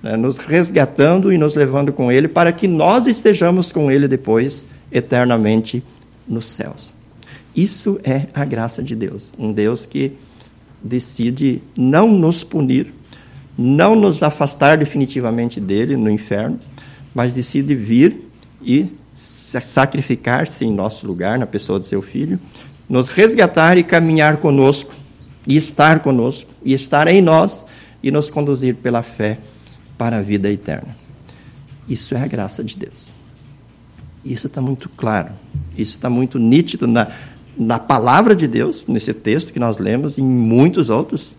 né, 0.00 0.16
nos 0.16 0.38
resgatando 0.38 1.32
e 1.32 1.38
nos 1.38 1.56
levando 1.56 1.92
com 1.92 2.10
Ele 2.12 2.28
para 2.28 2.52
que 2.52 2.68
nós 2.68 3.08
estejamos 3.08 3.72
com 3.72 3.90
Ele 3.90 4.06
depois, 4.06 4.64
eternamente, 4.92 5.82
nos 6.26 6.48
céus. 6.48 6.94
Isso 7.54 8.00
é 8.02 8.26
a 8.32 8.44
graça 8.44 8.82
de 8.82 8.94
Deus, 8.94 9.32
um 9.38 9.52
Deus 9.52 9.84
que 9.84 10.12
decide 10.82 11.62
não 11.76 12.08
nos 12.08 12.42
punir, 12.42 12.92
não 13.56 13.94
nos 13.94 14.22
afastar 14.22 14.78
definitivamente 14.78 15.60
dele 15.60 15.96
no 15.96 16.10
inferno, 16.10 16.58
mas 17.14 17.32
decide 17.32 17.74
vir 17.74 18.28
e 18.62 18.88
sacrificar-se 19.14 20.64
em 20.64 20.72
nosso 20.72 21.06
lugar, 21.06 21.38
na 21.38 21.46
pessoa 21.46 21.78
do 21.78 21.84
seu 21.84 22.02
filho, 22.02 22.40
nos 22.88 23.08
resgatar 23.08 23.76
e 23.78 23.84
caminhar 23.84 24.38
conosco, 24.38 24.92
e 25.46 25.56
estar 25.56 26.00
conosco, 26.00 26.50
e 26.64 26.72
estar 26.72 27.06
em 27.06 27.20
nós, 27.20 27.64
e 28.02 28.10
nos 28.10 28.30
conduzir 28.30 28.76
pela 28.76 29.02
fé 29.02 29.38
para 29.96 30.18
a 30.18 30.22
vida 30.22 30.50
eterna. 30.50 30.96
Isso 31.88 32.14
é 32.14 32.22
a 32.22 32.26
graça 32.26 32.64
de 32.64 32.76
Deus. 32.76 33.12
Isso 34.24 34.46
está 34.46 34.60
muito 34.60 34.88
claro, 34.88 35.32
isso 35.76 35.92
está 35.92 36.08
muito 36.08 36.38
nítido 36.38 36.86
na, 36.86 37.10
na 37.56 37.78
palavra 37.78 38.34
de 38.34 38.46
Deus, 38.46 38.84
nesse 38.86 39.12
texto 39.12 39.52
que 39.52 39.58
nós 39.58 39.78
lemos, 39.78 40.18
e 40.18 40.22
em 40.22 40.24
muitos 40.24 40.90
outros. 40.90 41.36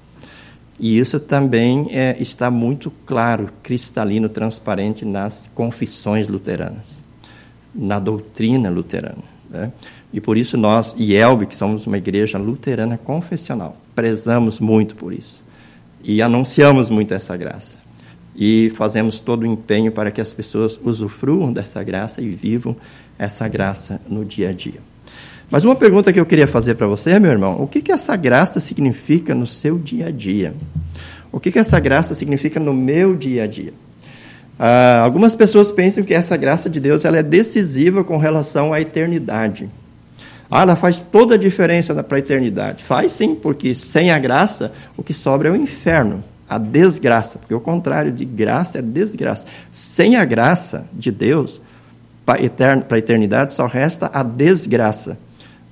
E 0.80 0.98
isso 0.98 1.20
também 1.20 1.88
é, 1.92 2.16
está 2.20 2.50
muito 2.50 2.92
claro, 3.06 3.50
cristalino, 3.62 4.28
transparente 4.28 5.06
nas 5.06 5.50
confissões 5.54 6.28
luteranas, 6.28 7.04
na 7.74 8.00
doutrina 8.00 8.70
luterana. 8.70 9.24
Né? 9.50 9.72
E 10.12 10.20
por 10.20 10.38
isso 10.38 10.58
nós, 10.58 10.96
Elbe, 11.00 11.46
que 11.46 11.56
somos 11.56 11.86
uma 11.86 11.98
igreja 11.98 12.38
luterana 12.38 12.98
confessional, 12.98 13.78
prezamos 13.96 14.60
muito 14.60 14.96
por 14.96 15.14
isso. 15.14 15.44
E 16.04 16.22
anunciamos 16.22 16.90
muito 16.90 17.14
essa 17.14 17.38
graça. 17.38 17.78
E 18.36 18.72
fazemos 18.76 19.20
todo 19.20 19.44
o 19.44 19.46
empenho 19.46 19.92
para 19.92 20.12
que 20.12 20.20
as 20.20 20.34
pessoas 20.34 20.80
usufruam 20.84 21.54
dessa 21.54 21.84
graça 21.84 22.22
e 22.22 22.30
vivam 22.30 22.76
essa 23.18 23.48
graça 23.48 24.02
no 24.10 24.26
dia 24.26 24.50
a 24.50 24.54
dia. 24.54 24.82
Mas 25.54 25.64
uma 25.64 25.76
pergunta 25.76 26.12
que 26.12 26.20
eu 26.20 26.26
queria 26.26 26.48
fazer 26.48 26.74
para 26.74 26.88
você, 26.88 27.20
meu 27.20 27.30
irmão: 27.30 27.62
o 27.62 27.68
que, 27.68 27.80
que 27.80 27.92
essa 27.92 28.16
graça 28.16 28.60
significa 28.60 29.36
no 29.36 29.46
seu 29.46 29.78
dia 29.78 30.08
a 30.08 30.12
dia? 30.12 30.56
O 31.32 31.40
que, 31.40 31.52
que 31.52 31.60
essa 31.60 31.80
graça 31.80 32.16
significa 32.16 32.60
no 32.60 32.74
meu 32.74 33.16
dia 33.16 33.44
a 33.44 33.46
dia? 33.46 33.72
Ah, 34.58 35.02
algumas 35.04 35.36
pessoas 35.36 35.72
pensam 35.72 36.04
que 36.04 36.12
essa 36.12 36.36
graça 36.38 36.68
de 36.68 36.80
Deus 36.80 37.06
ela 37.06 37.20
é 37.20 37.22
decisiva 37.22 38.04
com 38.04 38.18
relação 38.18 38.74
à 38.74 38.82
eternidade. 38.82 39.70
Ah, 40.50 40.64
ela 40.64 40.76
faz 40.76 41.00
toda 41.00 41.36
a 41.36 41.38
diferença 41.38 41.94
para 42.04 42.18
a 42.18 42.20
eternidade. 42.20 42.84
Faz 42.84 43.12
sim, 43.12 43.36
porque 43.36 43.76
sem 43.76 44.10
a 44.10 44.18
graça, 44.18 44.74
o 44.98 45.04
que 45.04 45.14
sobra 45.14 45.50
é 45.50 45.52
o 45.52 45.56
inferno, 45.56 46.24
a 46.50 46.58
desgraça. 46.58 47.38
Porque 47.38 47.54
o 47.54 47.60
contrário 47.60 48.12
de 48.12 48.26
graça 48.26 48.80
é 48.80 48.82
desgraça. 48.82 49.46
Sem 49.72 50.16
a 50.16 50.26
graça 50.26 50.86
de 50.92 51.12
Deus, 51.12 51.62
para 52.26 52.42
a 52.42 52.98
eternidade, 52.98 53.54
só 53.54 53.68
resta 53.68 54.10
a 54.12 54.24
desgraça 54.24 55.16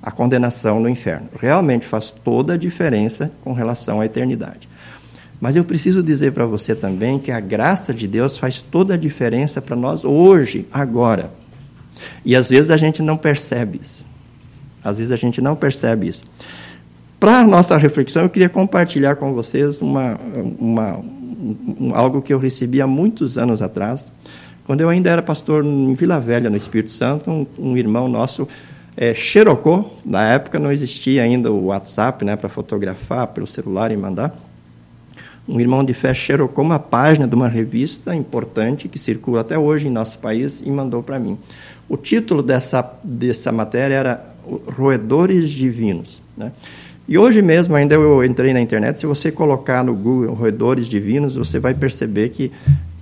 a 0.02 0.10
condenação 0.10 0.80
no 0.80 0.88
inferno. 0.88 1.28
Realmente 1.38 1.86
faz 1.86 2.10
toda 2.10 2.54
a 2.54 2.56
diferença 2.56 3.30
com 3.42 3.52
relação 3.52 4.00
à 4.00 4.06
eternidade. 4.06 4.68
Mas 5.40 5.56
eu 5.56 5.64
preciso 5.64 6.02
dizer 6.02 6.32
para 6.32 6.46
você 6.46 6.74
também 6.74 7.18
que 7.18 7.30
a 7.30 7.40
graça 7.40 7.94
de 7.94 8.06
Deus 8.06 8.38
faz 8.38 8.60
toda 8.60 8.94
a 8.94 8.96
diferença 8.96 9.60
para 9.60 9.76
nós 9.76 10.04
hoje, 10.04 10.66
agora. 10.72 11.32
E 12.24 12.34
às 12.34 12.48
vezes 12.48 12.70
a 12.70 12.76
gente 12.76 13.02
não 13.02 13.16
percebe 13.16 13.80
isso. 13.82 14.06
Às 14.84 14.96
vezes 14.96 15.12
a 15.12 15.16
gente 15.16 15.40
não 15.40 15.54
percebe 15.54 16.08
isso. 16.08 16.24
Para 17.18 17.38
a 17.38 17.44
nossa 17.44 17.76
reflexão, 17.76 18.24
eu 18.24 18.30
queria 18.30 18.48
compartilhar 18.48 19.14
com 19.14 19.32
vocês 19.32 19.80
uma, 19.80 20.18
uma, 20.58 20.98
um, 20.98 21.92
algo 21.94 22.20
que 22.20 22.32
eu 22.32 22.38
recebi 22.38 22.80
há 22.80 22.86
muitos 22.86 23.38
anos 23.38 23.62
atrás. 23.62 24.10
Quando 24.64 24.80
eu 24.80 24.88
ainda 24.88 25.10
era 25.10 25.22
pastor 25.22 25.64
em 25.64 25.94
Vila 25.94 26.18
Velha, 26.18 26.50
no 26.50 26.56
Espírito 26.56 26.90
Santo, 26.90 27.30
um, 27.30 27.46
um 27.58 27.76
irmão 27.76 28.08
nosso 28.08 28.48
é, 28.96 29.14
xerocou, 29.14 29.98
na 30.04 30.22
época 30.32 30.58
não 30.58 30.70
existia 30.70 31.22
ainda 31.22 31.50
o 31.50 31.66
WhatsApp 31.66 32.24
né, 32.24 32.36
para 32.36 32.48
fotografar 32.48 33.26
pelo 33.28 33.46
celular 33.46 33.90
e 33.90 33.96
mandar. 33.96 34.34
Um 35.48 35.58
irmão 35.58 35.84
de 35.84 35.92
fé 35.92 36.14
xerocou 36.14 36.64
uma 36.64 36.78
página 36.78 37.26
de 37.26 37.34
uma 37.34 37.48
revista 37.48 38.14
importante 38.14 38.88
que 38.88 38.98
circula 38.98 39.40
até 39.40 39.58
hoje 39.58 39.88
em 39.88 39.90
nosso 39.90 40.18
país 40.18 40.62
e 40.64 40.70
mandou 40.70 41.02
para 41.02 41.18
mim. 41.18 41.36
O 41.88 41.96
título 41.96 42.42
dessa, 42.42 42.88
dessa 43.02 43.50
matéria 43.50 43.94
era 43.94 44.34
Roedores 44.76 45.50
Divinos. 45.50 46.22
Né? 46.36 46.52
E 47.08 47.18
hoje 47.18 47.42
mesmo, 47.42 47.74
ainda 47.74 47.94
eu 47.96 48.24
entrei 48.24 48.52
na 48.52 48.60
internet, 48.60 49.00
se 49.00 49.06
você 49.06 49.32
colocar 49.32 49.82
no 49.82 49.94
Google 49.94 50.34
Roedores 50.34 50.88
Divinos, 50.88 51.34
você 51.34 51.58
vai 51.58 51.74
perceber 51.74 52.28
que 52.28 52.52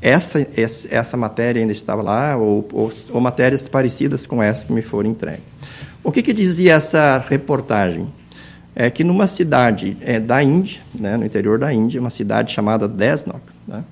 essa, 0.00 0.46
essa, 0.56 1.16
matéria 1.16 1.60
ainda 1.60 1.72
estava 1.72 2.00
lá, 2.00 2.36
ou, 2.36 2.66
ou, 2.72 2.90
ou 3.10 3.20
matérias 3.20 3.68
parecidas 3.68 4.24
com 4.24 4.42
essa 4.42 4.66
que 4.66 4.72
me 4.72 4.80
foram 4.80 5.10
entregues. 5.10 5.44
O 6.02 6.10
que, 6.10 6.22
que 6.22 6.32
dizia 6.32 6.74
essa 6.74 7.18
reportagem? 7.28 8.08
É 8.74 8.88
que 8.88 9.04
numa 9.04 9.26
cidade 9.26 9.96
é, 10.00 10.18
da 10.18 10.42
Índia, 10.42 10.80
né, 10.94 11.16
no 11.16 11.26
interior 11.26 11.58
da 11.58 11.72
Índia, 11.72 12.00
uma 12.00 12.08
cidade 12.08 12.52
chamada 12.52 12.88
Desnok, 12.88 13.40
né, 13.66 13.84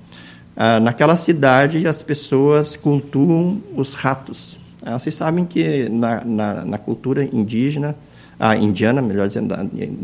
ah, 0.55 0.79
naquela 0.79 1.15
cidade 1.15 1.87
as 1.87 2.01
pessoas 2.01 2.75
cultuam 2.75 3.61
os 3.75 3.93
ratos. 3.93 4.57
Ah, 4.81 4.97
vocês 4.97 5.13
sabem 5.13 5.45
que 5.45 5.87
na, 5.89 6.23
na, 6.25 6.65
na 6.65 6.77
cultura 6.77 7.23
indígena, 7.23 7.95
a 8.39 8.51
ah, 8.51 8.57
indiana, 8.57 9.01
melhor 9.01 9.27
dizendo, 9.27 9.53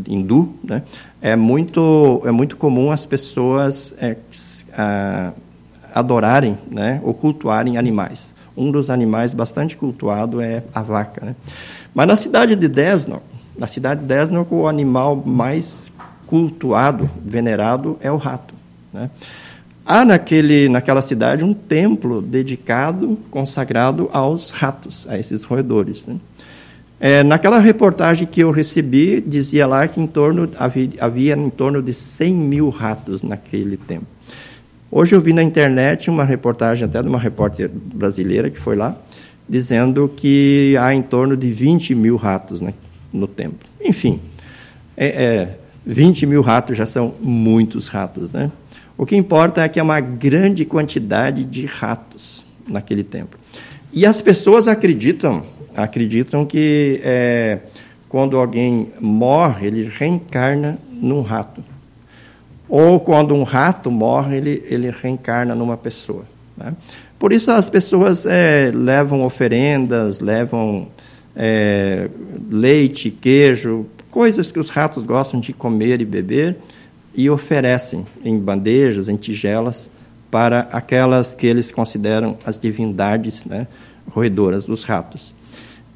hindu, 0.07 0.53
né, 0.63 0.83
é 1.21 1.35
muito 1.35 2.21
é 2.25 2.31
muito 2.31 2.55
comum 2.55 2.91
as 2.91 3.05
pessoas 3.05 3.95
é, 3.97 4.17
ah, 4.73 5.33
adorarem, 5.93 6.57
né, 6.69 7.01
ou 7.03 7.13
cultuarem 7.13 7.77
animais. 7.77 8.33
Um 8.55 8.71
dos 8.71 8.89
animais 8.89 9.33
bastante 9.33 9.75
cultuado 9.75 10.39
é 10.39 10.63
a 10.73 10.81
vaca, 10.81 11.25
né? 11.25 11.35
Mas 11.95 12.07
na 12.07 12.17
cidade 12.17 12.57
de 12.57 12.67
Desno, 12.67 13.21
na 13.57 13.67
cidade 13.67 14.01
de 14.01 14.07
Desno, 14.07 14.45
o 14.51 14.67
animal 14.67 15.15
mais 15.25 15.93
cultuado, 16.27 17.09
venerado, 17.23 17.97
é 18.01 18.11
o 18.11 18.17
rato. 18.17 18.53
Né? 18.93 19.09
Há 19.85 20.03
naquele, 20.03 20.67
naquela 20.67 21.01
cidade 21.01 21.45
um 21.45 21.53
templo 21.53 22.21
dedicado, 22.21 23.17
consagrado 23.31 24.09
aos 24.11 24.49
ratos, 24.51 25.07
a 25.09 25.17
esses 25.17 25.45
roedores. 25.45 26.05
Né? 26.05 26.17
É, 26.99 27.23
naquela 27.23 27.59
reportagem 27.59 28.27
que 28.27 28.41
eu 28.41 28.51
recebi, 28.51 29.21
dizia 29.21 29.65
lá 29.65 29.87
que 29.87 30.01
em 30.01 30.07
torno, 30.07 30.49
havia, 30.57 30.89
havia 30.99 31.33
em 31.33 31.49
torno 31.49 31.81
de 31.81 31.93
100 31.93 32.35
mil 32.35 32.69
ratos 32.69 33.23
naquele 33.23 33.77
tempo. 33.77 34.07
Hoje 34.91 35.15
eu 35.15 35.21
vi 35.21 35.31
na 35.31 35.43
internet 35.43 36.09
uma 36.09 36.25
reportagem 36.25 36.83
até 36.83 37.01
de 37.01 37.07
uma 37.07 37.19
repórter 37.19 37.69
brasileira 37.69 38.49
que 38.49 38.59
foi 38.59 38.75
lá, 38.75 38.97
dizendo 39.47 40.09
que 40.09 40.75
há 40.79 40.93
em 40.93 41.01
torno 41.01 41.37
de 41.37 41.51
20 41.51 41.93
mil 41.95 42.15
ratos 42.15 42.61
né, 42.61 42.73
no 43.13 43.27
templo. 43.27 43.67
Enfim, 43.81 44.19
é, 44.97 45.07
é, 45.07 45.57
20 45.85 46.25
mil 46.25 46.41
ratos 46.41 46.77
já 46.77 46.85
são 46.85 47.13
muitos 47.21 47.87
ratos. 47.87 48.31
Né? 48.31 48.51
O 48.97 49.05
que 49.05 49.15
importa 49.15 49.61
é 49.61 49.69
que 49.69 49.79
há 49.79 49.83
uma 49.83 49.99
grande 49.99 50.65
quantidade 50.65 51.43
de 51.43 51.65
ratos 51.65 52.43
naquele 52.67 53.03
templo. 53.03 53.39
E 53.93 54.05
as 54.05 54.21
pessoas 54.21 54.67
acreditam, 54.67 55.45
acreditam 55.75 56.45
que 56.45 56.99
é, 57.03 57.59
quando 58.09 58.37
alguém 58.37 58.91
morre, 58.99 59.67
ele 59.67 59.89
reencarna 59.93 60.77
num 60.89 61.21
rato. 61.21 61.63
Ou 62.67 62.99
quando 62.99 63.35
um 63.35 63.43
rato 63.43 63.91
morre, 63.91 64.37
ele, 64.37 64.63
ele 64.67 64.89
reencarna 64.89 65.53
numa 65.53 65.77
pessoa. 65.77 66.25
Né? 66.57 66.73
Por 67.17 67.31
isso 67.31 67.51
as 67.51 67.69
pessoas 67.69 68.25
é, 68.25 68.71
levam 68.73 69.23
oferendas, 69.23 70.19
levam 70.19 70.87
é, 71.35 72.09
leite, 72.49 73.09
queijo, 73.09 73.85
coisas 74.11 74.51
que 74.51 74.59
os 74.59 74.69
ratos 74.69 75.05
gostam 75.05 75.39
de 75.39 75.53
comer 75.53 76.01
e 76.01 76.05
beber, 76.05 76.57
e 77.13 77.29
oferecem 77.29 78.05
em 78.23 78.37
bandejas, 78.37 79.07
em 79.07 79.15
tigelas, 79.15 79.89
para 80.29 80.67
aquelas 80.71 81.33
que 81.33 81.47
eles 81.47 81.71
consideram 81.71 82.37
as 82.45 82.59
divindades 82.59 83.45
né, 83.45 83.67
roedoras, 84.09 84.67
os 84.67 84.83
ratos. 84.83 85.33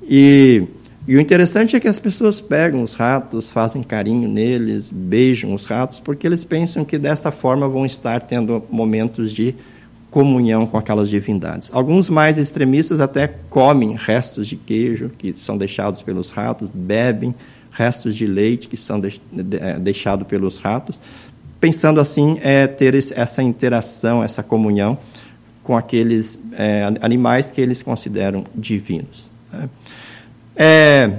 E, 0.01 0.63
e 1.05 1.15
o 1.15 1.19
interessante 1.19 1.75
é 1.75 1.79
que 1.79 1.87
as 1.89 1.99
pessoas 1.99 2.39
pegam 2.39 2.81
os 2.81 2.93
ratos, 2.93 3.49
fazem 3.49 3.83
carinho 3.83 4.29
neles, 4.29 4.91
beijam 4.91 5.53
os 5.53 5.65
ratos, 5.65 5.99
porque 5.99 6.25
eles 6.25 6.45
pensam 6.45 6.85
que 6.85 6.97
dessa 6.97 7.31
forma 7.31 7.67
vão 7.67 7.85
estar 7.85 8.21
tendo 8.21 8.63
momentos 8.69 9.31
de 9.33 9.53
comunhão 10.09 10.65
com 10.65 10.77
aquelas 10.77 11.09
divindades. 11.09 11.69
Alguns 11.71 12.09
mais 12.09 12.37
extremistas 12.37 12.99
até 12.99 13.27
comem 13.27 13.95
restos 13.95 14.47
de 14.47 14.55
queijo 14.55 15.09
que 15.17 15.33
são 15.37 15.57
deixados 15.57 16.01
pelos 16.01 16.31
ratos, 16.31 16.69
bebem 16.73 17.35
restos 17.71 18.15
de 18.15 18.25
leite 18.25 18.67
que 18.67 18.75
são 18.75 19.01
é, 19.59 19.79
deixados 19.79 20.27
pelos 20.27 20.57
ratos, 20.57 20.99
pensando 21.59 21.99
assim 21.99 22.37
é, 22.41 22.67
ter 22.67 22.95
essa 22.95 23.43
interação, 23.43 24.23
essa 24.23 24.41
comunhão 24.41 24.97
com 25.63 25.77
aqueles 25.77 26.39
é, 26.53 26.83
animais 26.99 27.51
que 27.51 27.61
eles 27.61 27.83
consideram 27.83 28.43
divinos. 28.55 29.29
Né? 29.51 29.69
É, 30.55 31.11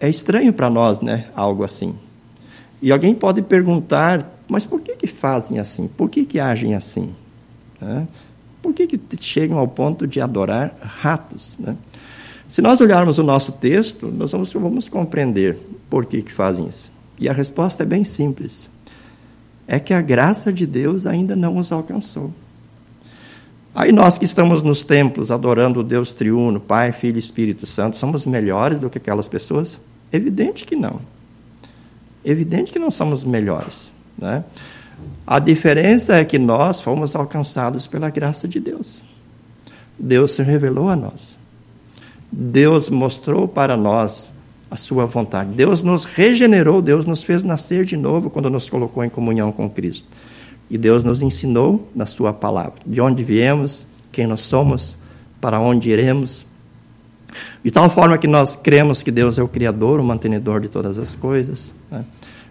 é 0.00 0.08
estranho 0.08 0.52
para 0.52 0.70
nós, 0.70 1.00
né, 1.00 1.26
algo 1.34 1.64
assim. 1.64 1.94
E 2.80 2.92
alguém 2.92 3.14
pode 3.14 3.42
perguntar, 3.42 4.35
mas 4.48 4.64
por 4.64 4.80
que, 4.80 4.96
que 4.96 5.06
fazem 5.06 5.58
assim? 5.58 5.88
Por 5.88 6.08
que, 6.08 6.24
que 6.24 6.38
agem 6.38 6.74
assim? 6.74 7.12
Né? 7.80 8.06
Por 8.62 8.72
que, 8.72 8.86
que 8.86 9.00
chegam 9.20 9.58
ao 9.58 9.68
ponto 9.68 10.06
de 10.06 10.20
adorar 10.20 10.76
ratos? 10.80 11.54
Né? 11.58 11.76
Se 12.48 12.62
nós 12.62 12.80
olharmos 12.80 13.18
o 13.18 13.22
nosso 13.22 13.52
texto, 13.52 14.06
nós 14.08 14.32
vamos, 14.32 14.52
vamos 14.52 14.88
compreender 14.88 15.58
por 15.90 16.06
que, 16.06 16.22
que 16.22 16.32
fazem 16.32 16.66
isso. 16.66 16.90
E 17.18 17.28
a 17.28 17.32
resposta 17.32 17.82
é 17.82 17.86
bem 17.86 18.04
simples. 18.04 18.70
É 19.66 19.80
que 19.80 19.92
a 19.92 20.00
graça 20.00 20.52
de 20.52 20.64
Deus 20.64 21.06
ainda 21.06 21.34
não 21.34 21.58
os 21.58 21.72
alcançou. 21.72 22.32
Aí 23.74 23.92
nós 23.92 24.16
que 24.16 24.24
estamos 24.24 24.62
nos 24.62 24.84
templos 24.84 25.30
adorando 25.30 25.80
o 25.80 25.84
Deus 25.84 26.14
triuno, 26.14 26.60
Pai, 26.60 26.92
Filho 26.92 27.16
e 27.16 27.18
Espírito 27.18 27.66
Santo, 27.66 27.96
somos 27.96 28.24
melhores 28.24 28.78
do 28.78 28.88
que 28.88 28.98
aquelas 28.98 29.28
pessoas? 29.28 29.80
Evidente 30.12 30.64
que 30.64 30.76
não. 30.76 31.00
Evidente 32.24 32.72
que 32.72 32.78
não 32.78 32.90
somos 32.90 33.22
melhores. 33.24 33.92
Né? 34.18 34.44
A 35.26 35.38
diferença 35.38 36.16
é 36.16 36.24
que 36.24 36.38
nós 36.38 36.80
fomos 36.80 37.14
alcançados 37.14 37.86
pela 37.86 38.10
graça 38.10 38.46
de 38.46 38.60
Deus. 38.60 39.02
Deus 39.98 40.32
se 40.32 40.42
revelou 40.42 40.88
a 40.88 40.96
nós. 40.96 41.38
Deus 42.30 42.90
mostrou 42.90 43.48
para 43.48 43.76
nós 43.76 44.32
a 44.70 44.76
sua 44.76 45.06
vontade. 45.06 45.52
Deus 45.52 45.82
nos 45.82 46.04
regenerou, 46.04 46.82
Deus 46.82 47.06
nos 47.06 47.22
fez 47.22 47.42
nascer 47.42 47.84
de 47.84 47.96
novo 47.96 48.30
quando 48.30 48.50
nos 48.50 48.68
colocou 48.68 49.04
em 49.04 49.08
comunhão 49.08 49.52
com 49.52 49.68
Cristo. 49.70 50.08
E 50.68 50.76
Deus 50.76 51.04
nos 51.04 51.22
ensinou 51.22 51.88
na 51.94 52.06
sua 52.06 52.32
palavra 52.32 52.80
de 52.84 53.00
onde 53.00 53.22
viemos, 53.22 53.86
quem 54.10 54.26
nós 54.26 54.42
somos, 54.42 54.98
para 55.40 55.60
onde 55.60 55.90
iremos. 55.90 56.44
De 57.64 57.70
tal 57.70 57.88
forma 57.90 58.18
que 58.18 58.26
nós 58.26 58.56
cremos 58.56 59.02
que 59.02 59.10
Deus 59.10 59.38
é 59.38 59.42
o 59.42 59.48
Criador, 59.48 60.00
o 60.00 60.04
mantenedor 60.04 60.60
de 60.60 60.68
todas 60.68 60.98
as 60.98 61.14
coisas. 61.14 61.72
Né? 61.90 62.04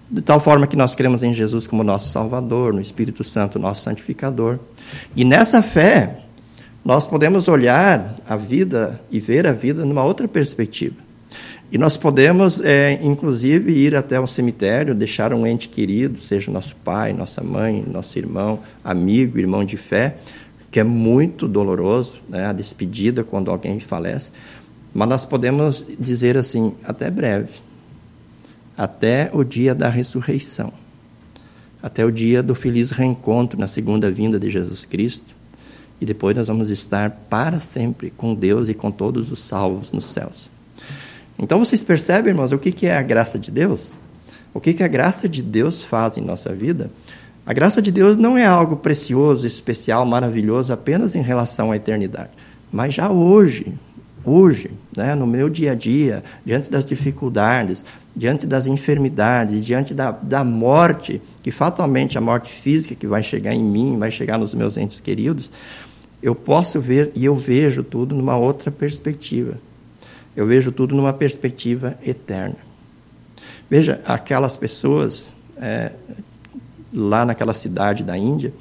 De 0.09 0.21
tal 0.21 0.39
forma 0.39 0.67
que 0.67 0.75
nós 0.75 0.93
cremos 0.93 1.23
em 1.23 1.33
Jesus 1.33 1.65
como 1.65 1.83
nosso 1.83 2.09
Salvador, 2.09 2.73
no 2.73 2.81
Espírito 2.81 3.23
Santo, 3.23 3.57
nosso 3.57 3.83
santificador. 3.83 4.59
E 5.15 5.25
nessa 5.25 5.61
fé, 5.61 6.19
nós 6.83 7.07
podemos 7.07 7.47
olhar 7.47 8.15
a 8.27 8.35
vida 8.35 9.01
e 9.09 9.19
ver 9.19 9.47
a 9.47 9.51
vida 9.51 9.83
numa 9.83 10.03
outra 10.03 10.27
perspectiva. 10.27 11.05
E 11.71 11.77
nós 11.77 11.97
podemos, 11.97 12.61
é, 12.61 12.99
inclusive, 13.01 13.71
ir 13.71 13.95
até 13.95 14.19
um 14.21 14.27
cemitério, 14.27 14.93
deixar 14.93 15.33
um 15.33 15.47
ente 15.47 15.67
querido, 15.67 16.21
seja 16.21 16.51
nosso 16.51 16.75
pai, 16.75 17.11
nossa 17.11 17.43
mãe, 17.43 17.83
nosso 17.91 18.17
irmão, 18.19 18.59
amigo, 18.83 19.39
irmão 19.39 19.65
de 19.65 19.75
fé, 19.75 20.15
que 20.69 20.79
é 20.79 20.83
muito 20.83 21.47
doloroso, 21.47 22.17
né, 22.29 22.45
a 22.45 22.53
despedida 22.53 23.23
quando 23.23 23.49
alguém 23.49 23.79
falece. 23.79 24.31
Mas 24.95 25.09
nós 25.09 25.25
podemos 25.25 25.83
dizer 25.99 26.37
assim, 26.37 26.73
até 26.81 27.11
breve, 27.11 27.49
até 28.77 29.29
o 29.33 29.43
dia 29.43 29.75
da 29.75 29.89
ressurreição, 29.89 30.71
até 31.83 32.05
o 32.05 32.09
dia 32.09 32.41
do 32.41 32.55
feliz 32.55 32.91
reencontro 32.91 33.59
na 33.59 33.67
segunda 33.67 34.09
vinda 34.09 34.39
de 34.39 34.49
Jesus 34.49 34.85
Cristo 34.85 35.35
e 35.99 36.05
depois 36.05 36.33
nós 36.33 36.47
vamos 36.47 36.69
estar 36.69 37.09
para 37.29 37.59
sempre 37.59 38.09
com 38.09 38.33
Deus 38.33 38.69
e 38.69 38.73
com 38.73 38.89
todos 38.89 39.33
os 39.33 39.39
salvos 39.39 39.91
nos 39.91 40.05
céus. 40.05 40.49
Então 41.37 41.59
vocês 41.59 41.83
percebem, 41.83 42.31
irmãos, 42.31 42.53
o 42.53 42.57
que 42.57 42.87
é 42.87 42.95
a 42.95 43.03
graça 43.03 43.37
de 43.37 43.51
Deus? 43.51 43.91
O 44.53 44.61
que 44.61 44.81
a 44.81 44.87
graça 44.87 45.27
de 45.27 45.41
Deus 45.41 45.83
faz 45.83 46.17
em 46.17 46.21
nossa 46.21 46.55
vida? 46.55 46.89
A 47.45 47.51
graça 47.51 47.81
de 47.81 47.91
Deus 47.91 48.15
não 48.15 48.37
é 48.37 48.45
algo 48.45 48.77
precioso, 48.77 49.45
especial, 49.45 50.05
maravilhoso 50.05 50.71
apenas 50.71 51.15
em 51.15 51.21
relação 51.21 51.73
à 51.73 51.75
eternidade, 51.75 52.31
mas 52.71 52.93
já 52.93 53.11
hoje, 53.11 53.73
hoje, 54.25 54.71
né, 54.95 55.13
no 55.15 55.27
meu 55.27 55.49
dia 55.49 55.73
a 55.73 55.75
dia, 55.75 56.23
diante 56.45 56.69
das 56.69 56.85
dificuldades, 56.85 57.85
diante 58.15 58.47
das 58.47 58.65
enfermidades, 58.65 59.65
diante 59.65 59.93
da, 59.93 60.11
da 60.11 60.43
morte, 60.43 61.21
que 61.43 61.51
fatalmente 61.51 62.17
a 62.17 62.21
morte 62.21 62.51
física 62.51 62.95
que 62.95 63.05
vai 63.05 63.21
chegar 63.21 63.53
em 63.53 63.63
mim, 63.63 63.97
vai 63.97 64.09
chegar 64.09 64.37
nos 64.37 64.53
meus 64.53 64.77
entes 64.77 64.99
queridos, 64.99 65.51
eu 66.21 66.33
posso 66.33 66.79
ver 66.79 67.11
e 67.13 67.25
eu 67.25 67.35
vejo 67.35 67.83
tudo 67.83 68.15
numa 68.15 68.35
outra 68.35 68.71
perspectiva. 68.71 69.59
Eu 70.35 70.47
vejo 70.47 70.71
tudo 70.71 70.95
numa 70.95 71.13
perspectiva 71.13 71.97
eterna. 72.05 72.57
Veja, 73.69 74.01
aquelas 74.05 74.57
pessoas 74.57 75.29
é, 75.57 75.91
lá 76.93 77.25
naquela 77.25 77.53
cidade 77.53 78.03
da 78.03 78.17
Índia, 78.17 78.53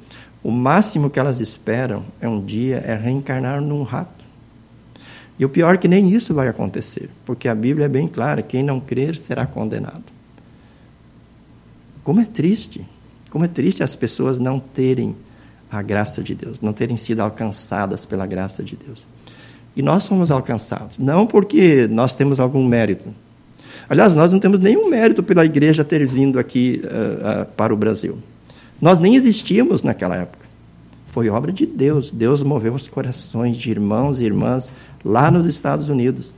o 0.43 0.51
máximo 0.51 1.09
que 1.09 1.19
elas 1.19 1.39
esperam 1.39 2.05
é 2.21 2.27
um 2.27 2.43
dia 2.43 2.77
é 2.77 2.95
reencarnar 2.95 3.61
num 3.61 3.83
rato. 3.83 4.24
E 5.37 5.43
o 5.43 5.49
pior 5.49 5.75
é 5.75 5.77
que 5.77 5.87
nem 5.87 6.09
isso 6.11 6.33
vai 6.33 6.47
acontecer, 6.47 7.09
porque 7.25 7.47
a 7.47 7.55
Bíblia 7.55 7.85
é 7.85 7.89
bem 7.89 8.07
clara: 8.07 8.41
quem 8.41 8.63
não 8.63 8.79
crer 8.79 9.15
será 9.15 9.45
condenado. 9.45 10.03
Como 12.03 12.21
é 12.21 12.25
triste, 12.25 12.85
como 13.29 13.43
é 13.43 13.47
triste 13.47 13.83
as 13.83 13.95
pessoas 13.95 14.39
não 14.39 14.59
terem 14.59 15.15
a 15.69 15.81
graça 15.81 16.23
de 16.23 16.33
Deus, 16.33 16.61
não 16.61 16.71
terem 16.71 16.95
sido 16.95 17.19
alcançadas 17.19 18.05
pela 18.05 18.25
graça 18.25 18.63
de 18.63 18.75
Deus. 18.75 19.05
E 19.75 19.81
nós 19.81 20.07
fomos 20.07 20.31
alcançados, 20.31 20.97
não 20.97 21.27
porque 21.27 21.87
nós 21.87 22.13
temos 22.13 22.39
algum 22.39 22.65
mérito. 22.65 23.13
Aliás, 23.89 24.15
nós 24.15 24.31
não 24.31 24.39
temos 24.39 24.59
nenhum 24.59 24.89
mérito 24.89 25.21
pela 25.21 25.43
igreja 25.43 25.83
ter 25.83 26.07
vindo 26.07 26.39
aqui 26.39 26.81
uh, 26.83 27.41
uh, 27.41 27.45
para 27.57 27.73
o 27.73 27.77
Brasil. 27.77 28.17
Nós 28.81 28.99
nem 28.99 29.15
existíamos 29.15 29.83
naquela 29.83 30.15
época. 30.15 30.45
Foi 31.07 31.29
obra 31.29 31.51
de 31.51 31.65
Deus. 31.65 32.11
Deus 32.11 32.41
moveu 32.41 32.73
os 32.73 32.87
corações 32.87 33.57
de 33.57 33.69
irmãos 33.69 34.21
e 34.21 34.25
irmãs 34.25 34.71
lá 35.05 35.29
nos 35.29 35.45
Estados 35.45 35.87
Unidos. 35.87 36.33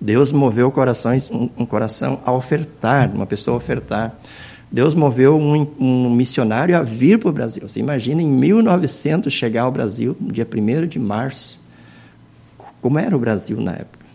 Deus 0.00 0.32
moveu 0.32 0.72
corações, 0.72 1.30
um, 1.30 1.66
coração 1.66 2.20
a 2.24 2.32
ofertar, 2.32 3.14
uma 3.14 3.26
pessoa 3.26 3.56
a 3.56 3.58
ofertar. 3.58 4.18
Deus 4.72 4.94
moveu 4.94 5.36
um, 5.36 5.66
um 5.78 6.08
missionário 6.08 6.74
a 6.74 6.82
vir 6.82 7.18
para 7.18 7.28
o 7.28 7.32
Brasil. 7.32 7.68
Você 7.68 7.80
imagina 7.80 8.22
em 8.22 8.26
1900 8.26 9.30
chegar 9.30 9.62
ao 9.62 9.72
Brasil, 9.72 10.16
no 10.18 10.32
dia 10.32 10.46
1 10.46 10.86
de 10.86 10.98
março. 10.98 11.60
Como 12.80 12.98
era 12.98 13.14
o 13.14 13.18
Brasil 13.18 13.60
na 13.60 13.72
época? 13.72 14.06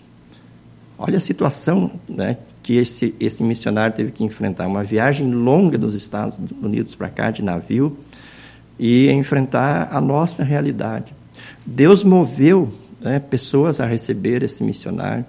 Olha 0.97 1.17
a 1.17 1.21
situação 1.21 1.91
né, 2.09 2.37
que 2.63 2.77
esse, 2.77 3.13
esse 3.19 3.43
missionário 3.43 3.95
teve 3.95 4.11
que 4.11 4.23
enfrentar. 4.23 4.65
Uma 4.65 4.83
viagem 4.83 5.29
longa 5.31 5.77
dos 5.77 5.93
Estados 5.93 6.39
Unidos 6.63 6.95
para 6.95 7.09
cá, 7.09 7.29
de 7.29 7.43
navio, 7.43 7.95
e 8.79 9.11
enfrentar 9.11 9.89
a 9.91 10.01
nossa 10.01 10.43
realidade. 10.43 11.13
Deus 11.65 12.03
moveu 12.03 12.73
né, 13.01 13.19
pessoas 13.19 13.79
a 13.79 13.85
receber 13.85 14.43
esse 14.43 14.63
missionário. 14.63 15.25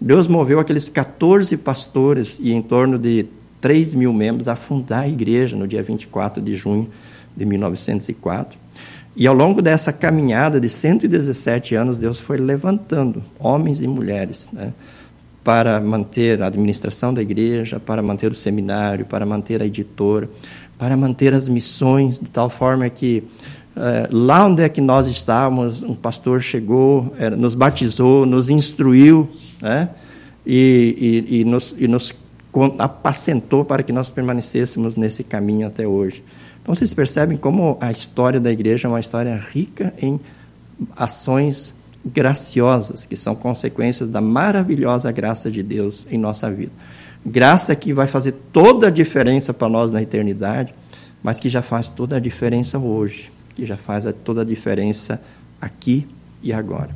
Deus 0.00 0.28
moveu 0.28 0.60
aqueles 0.60 0.88
14 0.88 1.56
pastores 1.56 2.38
e 2.40 2.52
em 2.52 2.60
torno 2.60 2.98
de 2.98 3.26
3 3.60 3.94
mil 3.94 4.12
membros 4.12 4.48
a 4.48 4.54
fundar 4.54 5.00
a 5.00 5.08
igreja 5.08 5.56
no 5.56 5.66
dia 5.66 5.82
24 5.82 6.42
de 6.42 6.54
junho 6.54 6.90
de 7.36 7.44
1904. 7.44 8.58
E 9.16 9.26
ao 9.26 9.34
longo 9.34 9.62
dessa 9.62 9.92
caminhada 9.92 10.60
de 10.60 10.68
117 10.68 11.74
anos, 11.74 11.98
Deus 11.98 12.18
foi 12.18 12.36
levantando 12.36 13.22
homens 13.38 13.80
e 13.80 13.88
mulheres 13.88 14.46
né, 14.52 14.74
para 15.42 15.80
manter 15.80 16.42
a 16.42 16.48
administração 16.48 17.14
da 17.14 17.22
igreja, 17.22 17.80
para 17.80 18.02
manter 18.02 18.30
o 18.30 18.34
seminário, 18.34 19.06
para 19.06 19.24
manter 19.24 19.62
a 19.62 19.66
editora, 19.66 20.28
para 20.78 20.96
manter 20.96 21.32
as 21.32 21.48
missões, 21.48 22.20
de 22.20 22.30
tal 22.30 22.50
forma 22.50 22.90
que 22.90 23.24
eh, 23.76 24.08
lá 24.10 24.46
onde 24.46 24.62
é 24.62 24.68
que 24.68 24.80
nós 24.80 25.06
estávamos, 25.06 25.82
um 25.82 25.94
pastor 25.94 26.40
chegou, 26.40 27.12
nos 27.36 27.54
batizou, 27.54 28.24
nos 28.24 28.48
instruiu 28.48 29.28
né, 29.60 29.90
e, 30.46 31.22
e, 31.28 31.40
e, 31.40 31.44
nos, 31.44 31.76
e 31.78 31.86
nos 31.86 32.14
apacentou 32.78 33.64
para 33.64 33.82
que 33.82 33.92
nós 33.92 34.10
permanecêssemos 34.10 34.96
nesse 34.96 35.22
caminho 35.22 35.66
até 35.66 35.86
hoje. 35.86 36.24
Então 36.62 36.74
vocês 36.74 36.92
percebem 36.94 37.36
como 37.36 37.76
a 37.80 37.92
história 37.92 38.40
da 38.40 38.50
igreja 38.50 38.88
é 38.88 38.90
uma 38.90 38.98
história 38.98 39.36
rica 39.36 39.92
em 40.00 40.18
ações 40.96 41.74
graciosas, 42.04 43.04
que 43.04 43.16
são 43.16 43.34
consequências 43.34 44.08
da 44.08 44.20
maravilhosa 44.20 45.10
graça 45.12 45.50
de 45.50 45.62
Deus 45.62 46.06
em 46.10 46.18
nossa 46.18 46.50
vida. 46.50 46.72
Graça 47.24 47.74
que 47.74 47.92
vai 47.92 48.06
fazer 48.06 48.32
toda 48.52 48.86
a 48.86 48.90
diferença 48.90 49.52
para 49.52 49.68
nós 49.68 49.90
na 49.90 50.00
eternidade, 50.00 50.74
mas 51.22 51.40
que 51.40 51.48
já 51.48 51.62
faz 51.62 51.90
toda 51.90 52.16
a 52.16 52.20
diferença 52.20 52.78
hoje, 52.78 53.30
que 53.56 53.64
já 53.64 53.76
faz 53.76 54.06
toda 54.22 54.42
a 54.42 54.44
diferença 54.44 55.20
aqui 55.60 56.06
e 56.42 56.52
agora. 56.52 56.90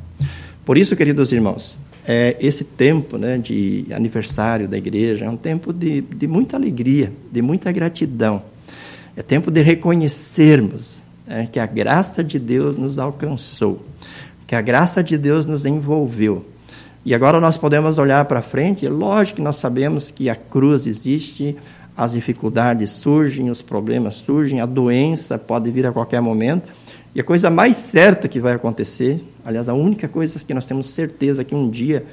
Por 0.63 0.77
isso, 0.77 0.95
queridos 0.95 1.31
irmãos, 1.31 1.77
é, 2.05 2.37
esse 2.39 2.63
tempo 2.63 3.17
né, 3.17 3.37
de 3.37 3.87
aniversário 3.91 4.67
da 4.67 4.77
igreja 4.77 5.25
é 5.25 5.29
um 5.29 5.35
tempo 5.35 5.73
de, 5.73 6.01
de 6.01 6.27
muita 6.27 6.55
alegria, 6.55 7.11
de 7.31 7.41
muita 7.41 7.71
gratidão. 7.71 8.43
É 9.17 9.21
tempo 9.21 9.51
de 9.51 9.61
reconhecermos 9.61 11.01
é, 11.27 11.45
que 11.45 11.59
a 11.59 11.65
graça 11.65 12.23
de 12.23 12.39
Deus 12.39 12.77
nos 12.77 12.99
alcançou, 12.99 13.85
que 14.47 14.55
a 14.55 14.61
graça 14.61 15.03
de 15.03 15.17
Deus 15.17 15.45
nos 15.45 15.65
envolveu. 15.65 16.45
E 17.03 17.15
agora 17.15 17.39
nós 17.39 17.57
podemos 17.57 17.97
olhar 17.97 18.23
para 18.25 18.43
frente, 18.43 18.85
é 18.85 18.89
lógico 18.89 19.37
que 19.37 19.41
nós 19.41 19.55
sabemos 19.55 20.11
que 20.11 20.29
a 20.29 20.35
cruz 20.35 20.85
existe, 20.85 21.55
as 21.95 22.13
dificuldades 22.13 22.89
surgem, 22.89 23.49
os 23.49 23.61
problemas 23.61 24.15
surgem, 24.15 24.61
a 24.61 24.65
doença 24.65 25.37
pode 25.37 25.69
vir 25.71 25.85
a 25.85 25.91
qualquer 25.91 26.21
momento, 26.21 26.71
e 27.13 27.19
a 27.19 27.23
coisa 27.23 27.49
mais 27.49 27.75
certa 27.77 28.27
que 28.27 28.39
vai 28.39 28.53
acontecer, 28.53 29.23
aliás, 29.43 29.67
a 29.67 29.73
única 29.73 30.07
coisa 30.07 30.39
que 30.39 30.53
nós 30.53 30.65
temos 30.65 30.89
certeza 30.89 31.41
é 31.41 31.45
que 31.45 31.53
um 31.53 31.69
dia 31.69 32.05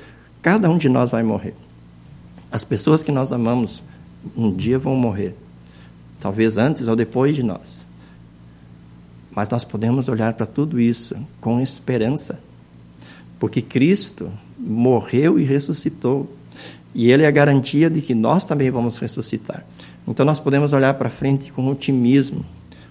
cada 0.43 0.69
um 0.69 0.77
de 0.77 0.89
nós 0.89 1.11
vai 1.11 1.23
morrer. 1.23 1.55
As 2.51 2.65
pessoas 2.65 3.03
que 3.03 3.13
nós 3.13 3.31
amamos 3.31 3.83
um 4.37 4.53
dia 4.53 4.79
vão 4.79 4.97
morrer, 4.97 5.35
talvez 6.19 6.59
antes 6.59 6.89
ou 6.89 6.97
depois 6.97 7.37
de 7.37 7.43
nós. 7.43 7.87
Mas 9.31 9.49
nós 9.51 9.65
podemos 9.65 10.09
olhar 10.09 10.35
para 10.35 10.47
tudo 10.47 10.81
isso 10.81 11.15
com 11.41 11.61
esperança, 11.61 12.41
porque 13.39 13.63
Cristo 13.63 14.33
morreu 14.59 15.39
e 15.39 15.45
ressuscitou, 15.45 16.29
e 16.95 17.11
Ele 17.11 17.23
é 17.23 17.27
a 17.27 17.31
garantia 17.31 17.89
de 17.89 18.01
que 18.01 18.15
nós 18.15 18.45
também 18.45 18.71
vamos 18.71 18.99
ressuscitar. 18.99 19.65
Então 20.07 20.25
nós 20.25 20.41
podemos 20.41 20.73
olhar 20.73 20.95
para 20.95 21.11
frente 21.11 21.53
com 21.53 21.69
otimismo, 21.69 22.45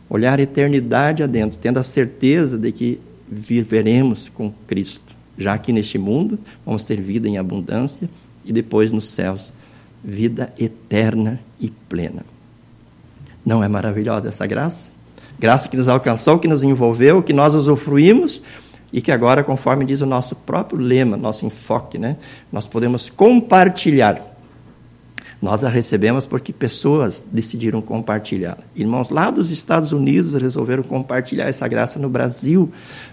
olhar 0.09 0.39
a 0.39 0.43
eternidade 0.43 1.23
adentro, 1.23 1.57
tendo 1.57 1.79
a 1.79 1.83
certeza 1.83 2.57
de 2.57 2.71
que 2.71 2.99
viveremos 3.29 4.29
com 4.29 4.51
Cristo. 4.67 5.15
Já 5.37 5.53
aqui 5.53 5.71
neste 5.73 5.97
mundo, 5.97 6.39
vamos 6.65 6.85
ter 6.85 7.01
vida 7.01 7.27
em 7.27 7.37
abundância 7.37 8.09
e 8.45 8.53
depois 8.53 8.91
nos 8.91 9.09
céus, 9.09 9.53
vida 10.03 10.53
eterna 10.57 11.39
e 11.59 11.69
plena. 11.69 12.25
Não 13.45 13.63
é 13.63 13.67
maravilhosa 13.67 14.29
essa 14.29 14.45
graça? 14.45 14.91
Graça 15.39 15.69
que 15.69 15.77
nos 15.77 15.89
alcançou, 15.89 16.39
que 16.39 16.47
nos 16.47 16.63
envolveu, 16.63 17.21
que 17.21 17.33
nós 17.33 17.53
usufruímos 17.53 18.41
e 18.91 19.01
que 19.01 19.11
agora, 19.11 19.43
conforme 19.43 19.85
diz 19.85 20.01
o 20.01 20.05
nosso 20.05 20.35
próprio 20.35 20.79
lema, 20.79 21.17
nosso 21.17 21.45
enfoque, 21.45 21.97
né, 21.97 22.17
nós 22.51 22.67
podemos 22.67 23.09
compartilhar 23.09 24.37
nós 25.41 25.63
a 25.63 25.69
recebemos 25.69 26.25
porque 26.25 26.51
pessoas 26.51 27.23
decidiram 27.31 27.79
compartilhá-la. 27.81 28.63
Irmãos 28.75 29.09
lá 29.09 29.29
dos 29.29 29.51
Estados 29.51 29.91
Unidos 29.91 30.33
resolveram 30.33 30.81
compartilhar 30.81 31.45
essa 31.45 31.67
graça 31.67 31.99
no 31.99 32.09
Brasil 32.09 32.71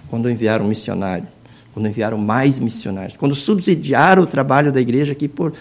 quando 0.08 0.30
enviaram 0.30 0.66
missionário, 0.66 1.26
quando 1.74 1.86
enviaram 1.86 2.16
mais 2.16 2.58
missionários, 2.58 3.16
quando 3.16 3.34
subsidiaram 3.34 4.22
o 4.22 4.26
trabalho 4.26 4.72
da 4.72 4.80
igreja 4.80 5.12
aqui 5.12 5.28
por 5.28 5.52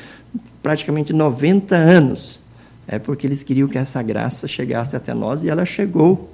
praticamente 0.61 1.11
90 1.11 1.75
anos. 1.75 2.39
É 2.87 2.97
porque 2.97 3.27
eles 3.27 3.43
queriam 3.43 3.67
que 3.67 3.77
essa 3.77 4.01
graça 4.01 4.47
chegasse 4.47 4.95
até 4.95 5.13
nós 5.13 5.43
e 5.43 5.49
ela 5.49 5.65
chegou. 5.65 6.31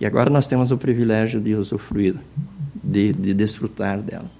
E 0.00 0.06
agora 0.06 0.30
nós 0.30 0.46
temos 0.46 0.72
o 0.72 0.78
privilégio 0.78 1.40
de 1.40 1.54
usufruir, 1.54 2.14
de, 2.82 3.12
de 3.12 3.34
desfrutar 3.34 4.00
dela. 4.00 4.30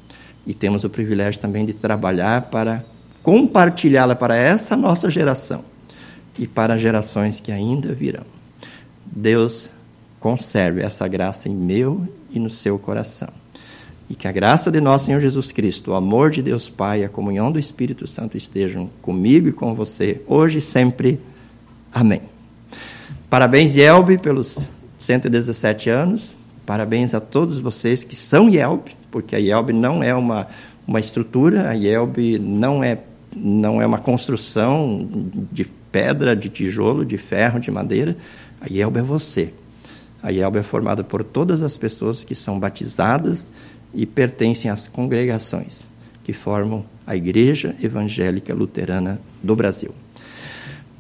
E 0.46 0.55
temos 0.55 0.85
o 0.85 0.90
privilégio 0.90 1.40
também 1.40 1.64
de 1.64 1.72
trabalhar 1.72 2.42
para 2.50 2.85
compartilhá-la 3.22 4.16
para 4.16 4.37
essa 4.37 4.76
nossa 4.76 5.11
geração 5.11 5.64
e 6.38 6.46
para 6.46 6.79
gerações 6.79 7.38
que 7.38 7.53
ainda 7.53 7.92
virão. 7.92 8.24
Deus 9.05 9.70
conserve 10.18 10.81
essa 10.81 11.07
graça 11.07 11.48
em 11.48 11.55
meu 11.55 12.07
e 12.31 12.38
no 12.38 12.50
seu 12.50 12.79
coração. 12.79 13.29
E 14.09 14.14
que 14.14 14.26
a 14.26 14.33
graça 14.33 14.70
de 14.70 14.81
nosso 14.81 15.07
Senhor 15.07 15.20
Jesus 15.20 15.53
Cristo, 15.53 15.92
o 15.92 15.94
amor 15.94 16.31
de 16.31 16.42
Deus 16.42 16.68
Pai 16.68 17.03
e 17.03 17.05
a 17.05 17.09
comunhão 17.09 17.53
do 17.53 17.59
Espírito 17.59 18.07
Santo 18.07 18.37
estejam 18.37 18.90
comigo 19.00 19.48
e 19.48 19.53
com 19.53 19.74
você, 19.74 20.20
hoje 20.26 20.59
e 20.59 20.62
sempre. 20.62 21.20
Amém. 21.92 22.22
Parabéns, 23.29 23.76
Yelbe, 23.76 24.18
pelos 24.18 24.68
117 24.98 25.88
anos. 25.88 26.35
Parabéns 26.71 27.15
a 27.15 27.21
todos 27.21 27.59
vocês 27.59 28.05
que 28.05 28.15
são 28.15 28.49
Yelbe, 28.49 28.93
porque 29.11 29.35
a 29.35 29.41
Yelbe 29.41 29.73
não 29.73 30.05
é 30.05 30.15
uma, 30.15 30.47
uma 30.87 31.01
estrutura, 31.01 31.69
a 31.69 31.73
Yelbe 31.73 32.39
não 32.39 32.85
é 32.85 32.97
não 33.35 33.83
é 33.83 33.87
uma 33.87 33.99
construção 33.99 35.05
de 35.51 35.65
pedra, 35.91 36.37
de 36.37 36.49
tijolo, 36.49 37.05
de 37.05 37.19
ferro, 37.19 37.59
de 37.59 37.73
madeira. 37.73 38.17
A 38.61 38.73
IELB 38.73 39.01
é 39.01 39.03
você. 39.03 39.53
A 40.23 40.31
IELB 40.31 40.59
é 40.59 40.63
formada 40.63 41.03
por 41.03 41.25
todas 41.25 41.61
as 41.61 41.77
pessoas 41.77 42.23
que 42.23 42.37
são 42.37 42.57
batizadas 42.57 43.51
e 43.93 44.07
pertencem 44.07 44.71
às 44.71 44.87
congregações 44.87 45.89
que 46.23 46.33
formam 46.33 46.85
a 47.05 47.17
Igreja 47.17 47.75
Evangélica 47.83 48.55
Luterana 48.55 49.21
do 49.43 49.57
Brasil. 49.57 49.93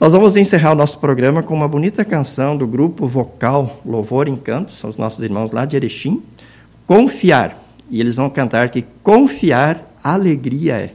Nós 0.00 0.14
vamos 0.14 0.34
encerrar 0.34 0.72
o 0.72 0.74
nosso 0.74 0.98
programa 0.98 1.42
com 1.42 1.52
uma 1.52 1.68
bonita 1.68 2.06
canção 2.06 2.56
do 2.56 2.66
grupo 2.66 3.06
vocal 3.06 3.82
Louvor 3.84 4.28
e 4.28 4.30
Encanto, 4.30 4.72
são 4.72 4.88
os 4.88 4.96
nossos 4.96 5.22
irmãos 5.22 5.52
lá 5.52 5.66
de 5.66 5.76
Erechim, 5.76 6.22
Confiar. 6.86 7.58
E 7.90 8.00
eles 8.00 8.14
vão 8.14 8.30
cantar 8.30 8.70
que 8.70 8.82
confiar 9.02 9.84
alegria 10.02 10.76
é. 10.76 10.94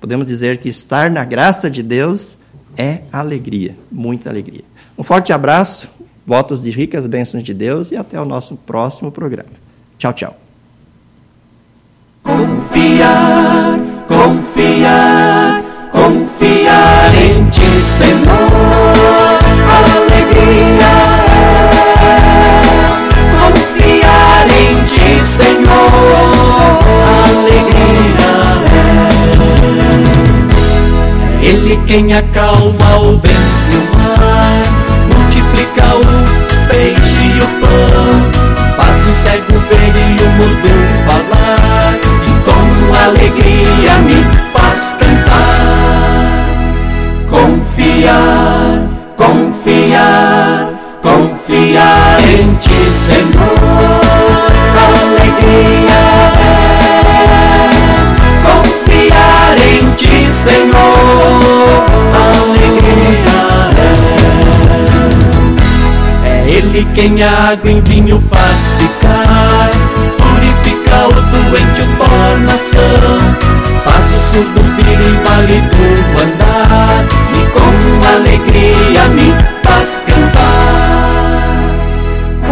Podemos 0.00 0.28
dizer 0.28 0.58
que 0.58 0.68
estar 0.68 1.10
na 1.10 1.24
graça 1.24 1.68
de 1.68 1.82
Deus 1.82 2.38
é 2.76 3.00
alegria, 3.12 3.74
muita 3.90 4.30
alegria. 4.30 4.62
Um 4.96 5.02
forte 5.02 5.32
abraço, 5.32 5.88
votos 6.24 6.62
de 6.62 6.70
ricas 6.70 7.08
bênçãos 7.08 7.42
de 7.42 7.52
Deus 7.52 7.90
e 7.90 7.96
até 7.96 8.20
o 8.20 8.24
nosso 8.24 8.54
próximo 8.54 9.10
programa. 9.10 9.50
Tchau, 9.98 10.12
tchau. 10.12 10.36
Confiar, 12.22 13.80
confiar, 14.06 15.03
em 15.03 15.03
Senhor. 17.84 18.48
Alegria 19.76 20.92
é 22.00 22.16
confiar 23.36 24.46
em 24.48 24.72
Ti, 24.84 25.24
Senhor. 25.24 26.78
Alegria 27.28 28.32
é. 31.42 31.46
Ele 31.46 31.78
quem 31.86 32.14
acalma 32.14 32.96
o 33.00 33.18
vento 33.18 33.70
e 33.70 33.76
o 33.76 33.82
mar, 33.98 34.62
multiplica 35.14 35.86
o 35.96 36.00
peixe 36.68 37.24
e 37.26 37.38
o 37.38 37.48
pão, 37.60 38.14
faz 38.76 39.06
o 39.06 39.12
cego 39.12 39.58
ver 39.68 39.94
e 39.94 40.22
o 40.22 40.28
mudo 40.30 40.72
falar, 41.06 41.92
e 42.26 42.32
com 42.44 42.64
alegria 43.06 43.94
me 43.98 44.18
faz 44.54 44.94
cantar. 44.94 45.23
Confiar, 47.44 48.88
confiar, 49.18 50.70
confiar 51.02 52.18
em 52.22 52.54
ti, 52.54 52.90
Senhor. 52.90 54.00
Alegria 54.86 56.00
é 56.40 56.56
confiar 58.42 59.56
em 59.58 59.90
ti, 59.90 60.32
Senhor. 60.32 61.84
Ele 66.46 66.86
quem 66.94 67.22
água 67.22 67.70
em 67.70 67.82
vinho 67.82 68.22
faz 68.32 68.74
ficar, 68.78 69.70
purifica 70.16 71.08
o 71.08 71.12
doente 71.12 71.82
forma 71.98 72.52
ação, 72.54 73.18
faz 73.84 74.14
o 74.14 74.20
surdo 74.20 74.62
vir 74.78 75.00
inválido 75.06 75.84
andar, 76.22 76.43
alegria 78.34 79.04
me 79.10 79.32
faz 79.62 80.00
cantar. 80.00 81.64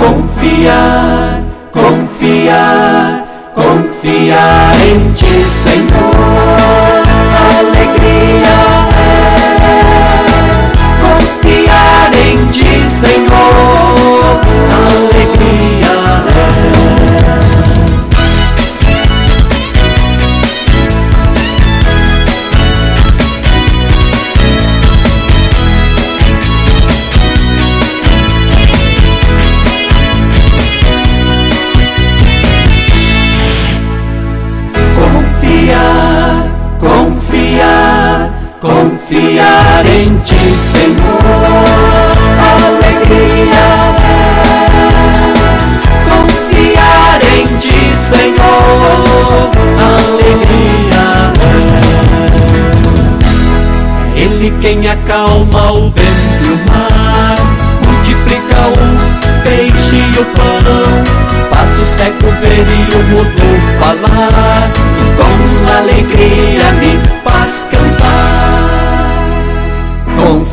Confiar, 0.00 1.42
confiar, 1.72 3.24
confiar 3.54 4.74
em 4.86 5.12
ti, 5.12 5.44
Senhor. 5.44 6.11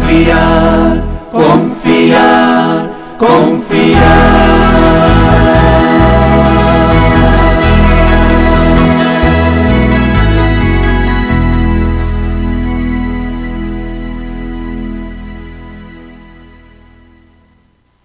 Confiar, 0.09 1.03
confiar, 1.31 2.89
confiar. 3.19 4.18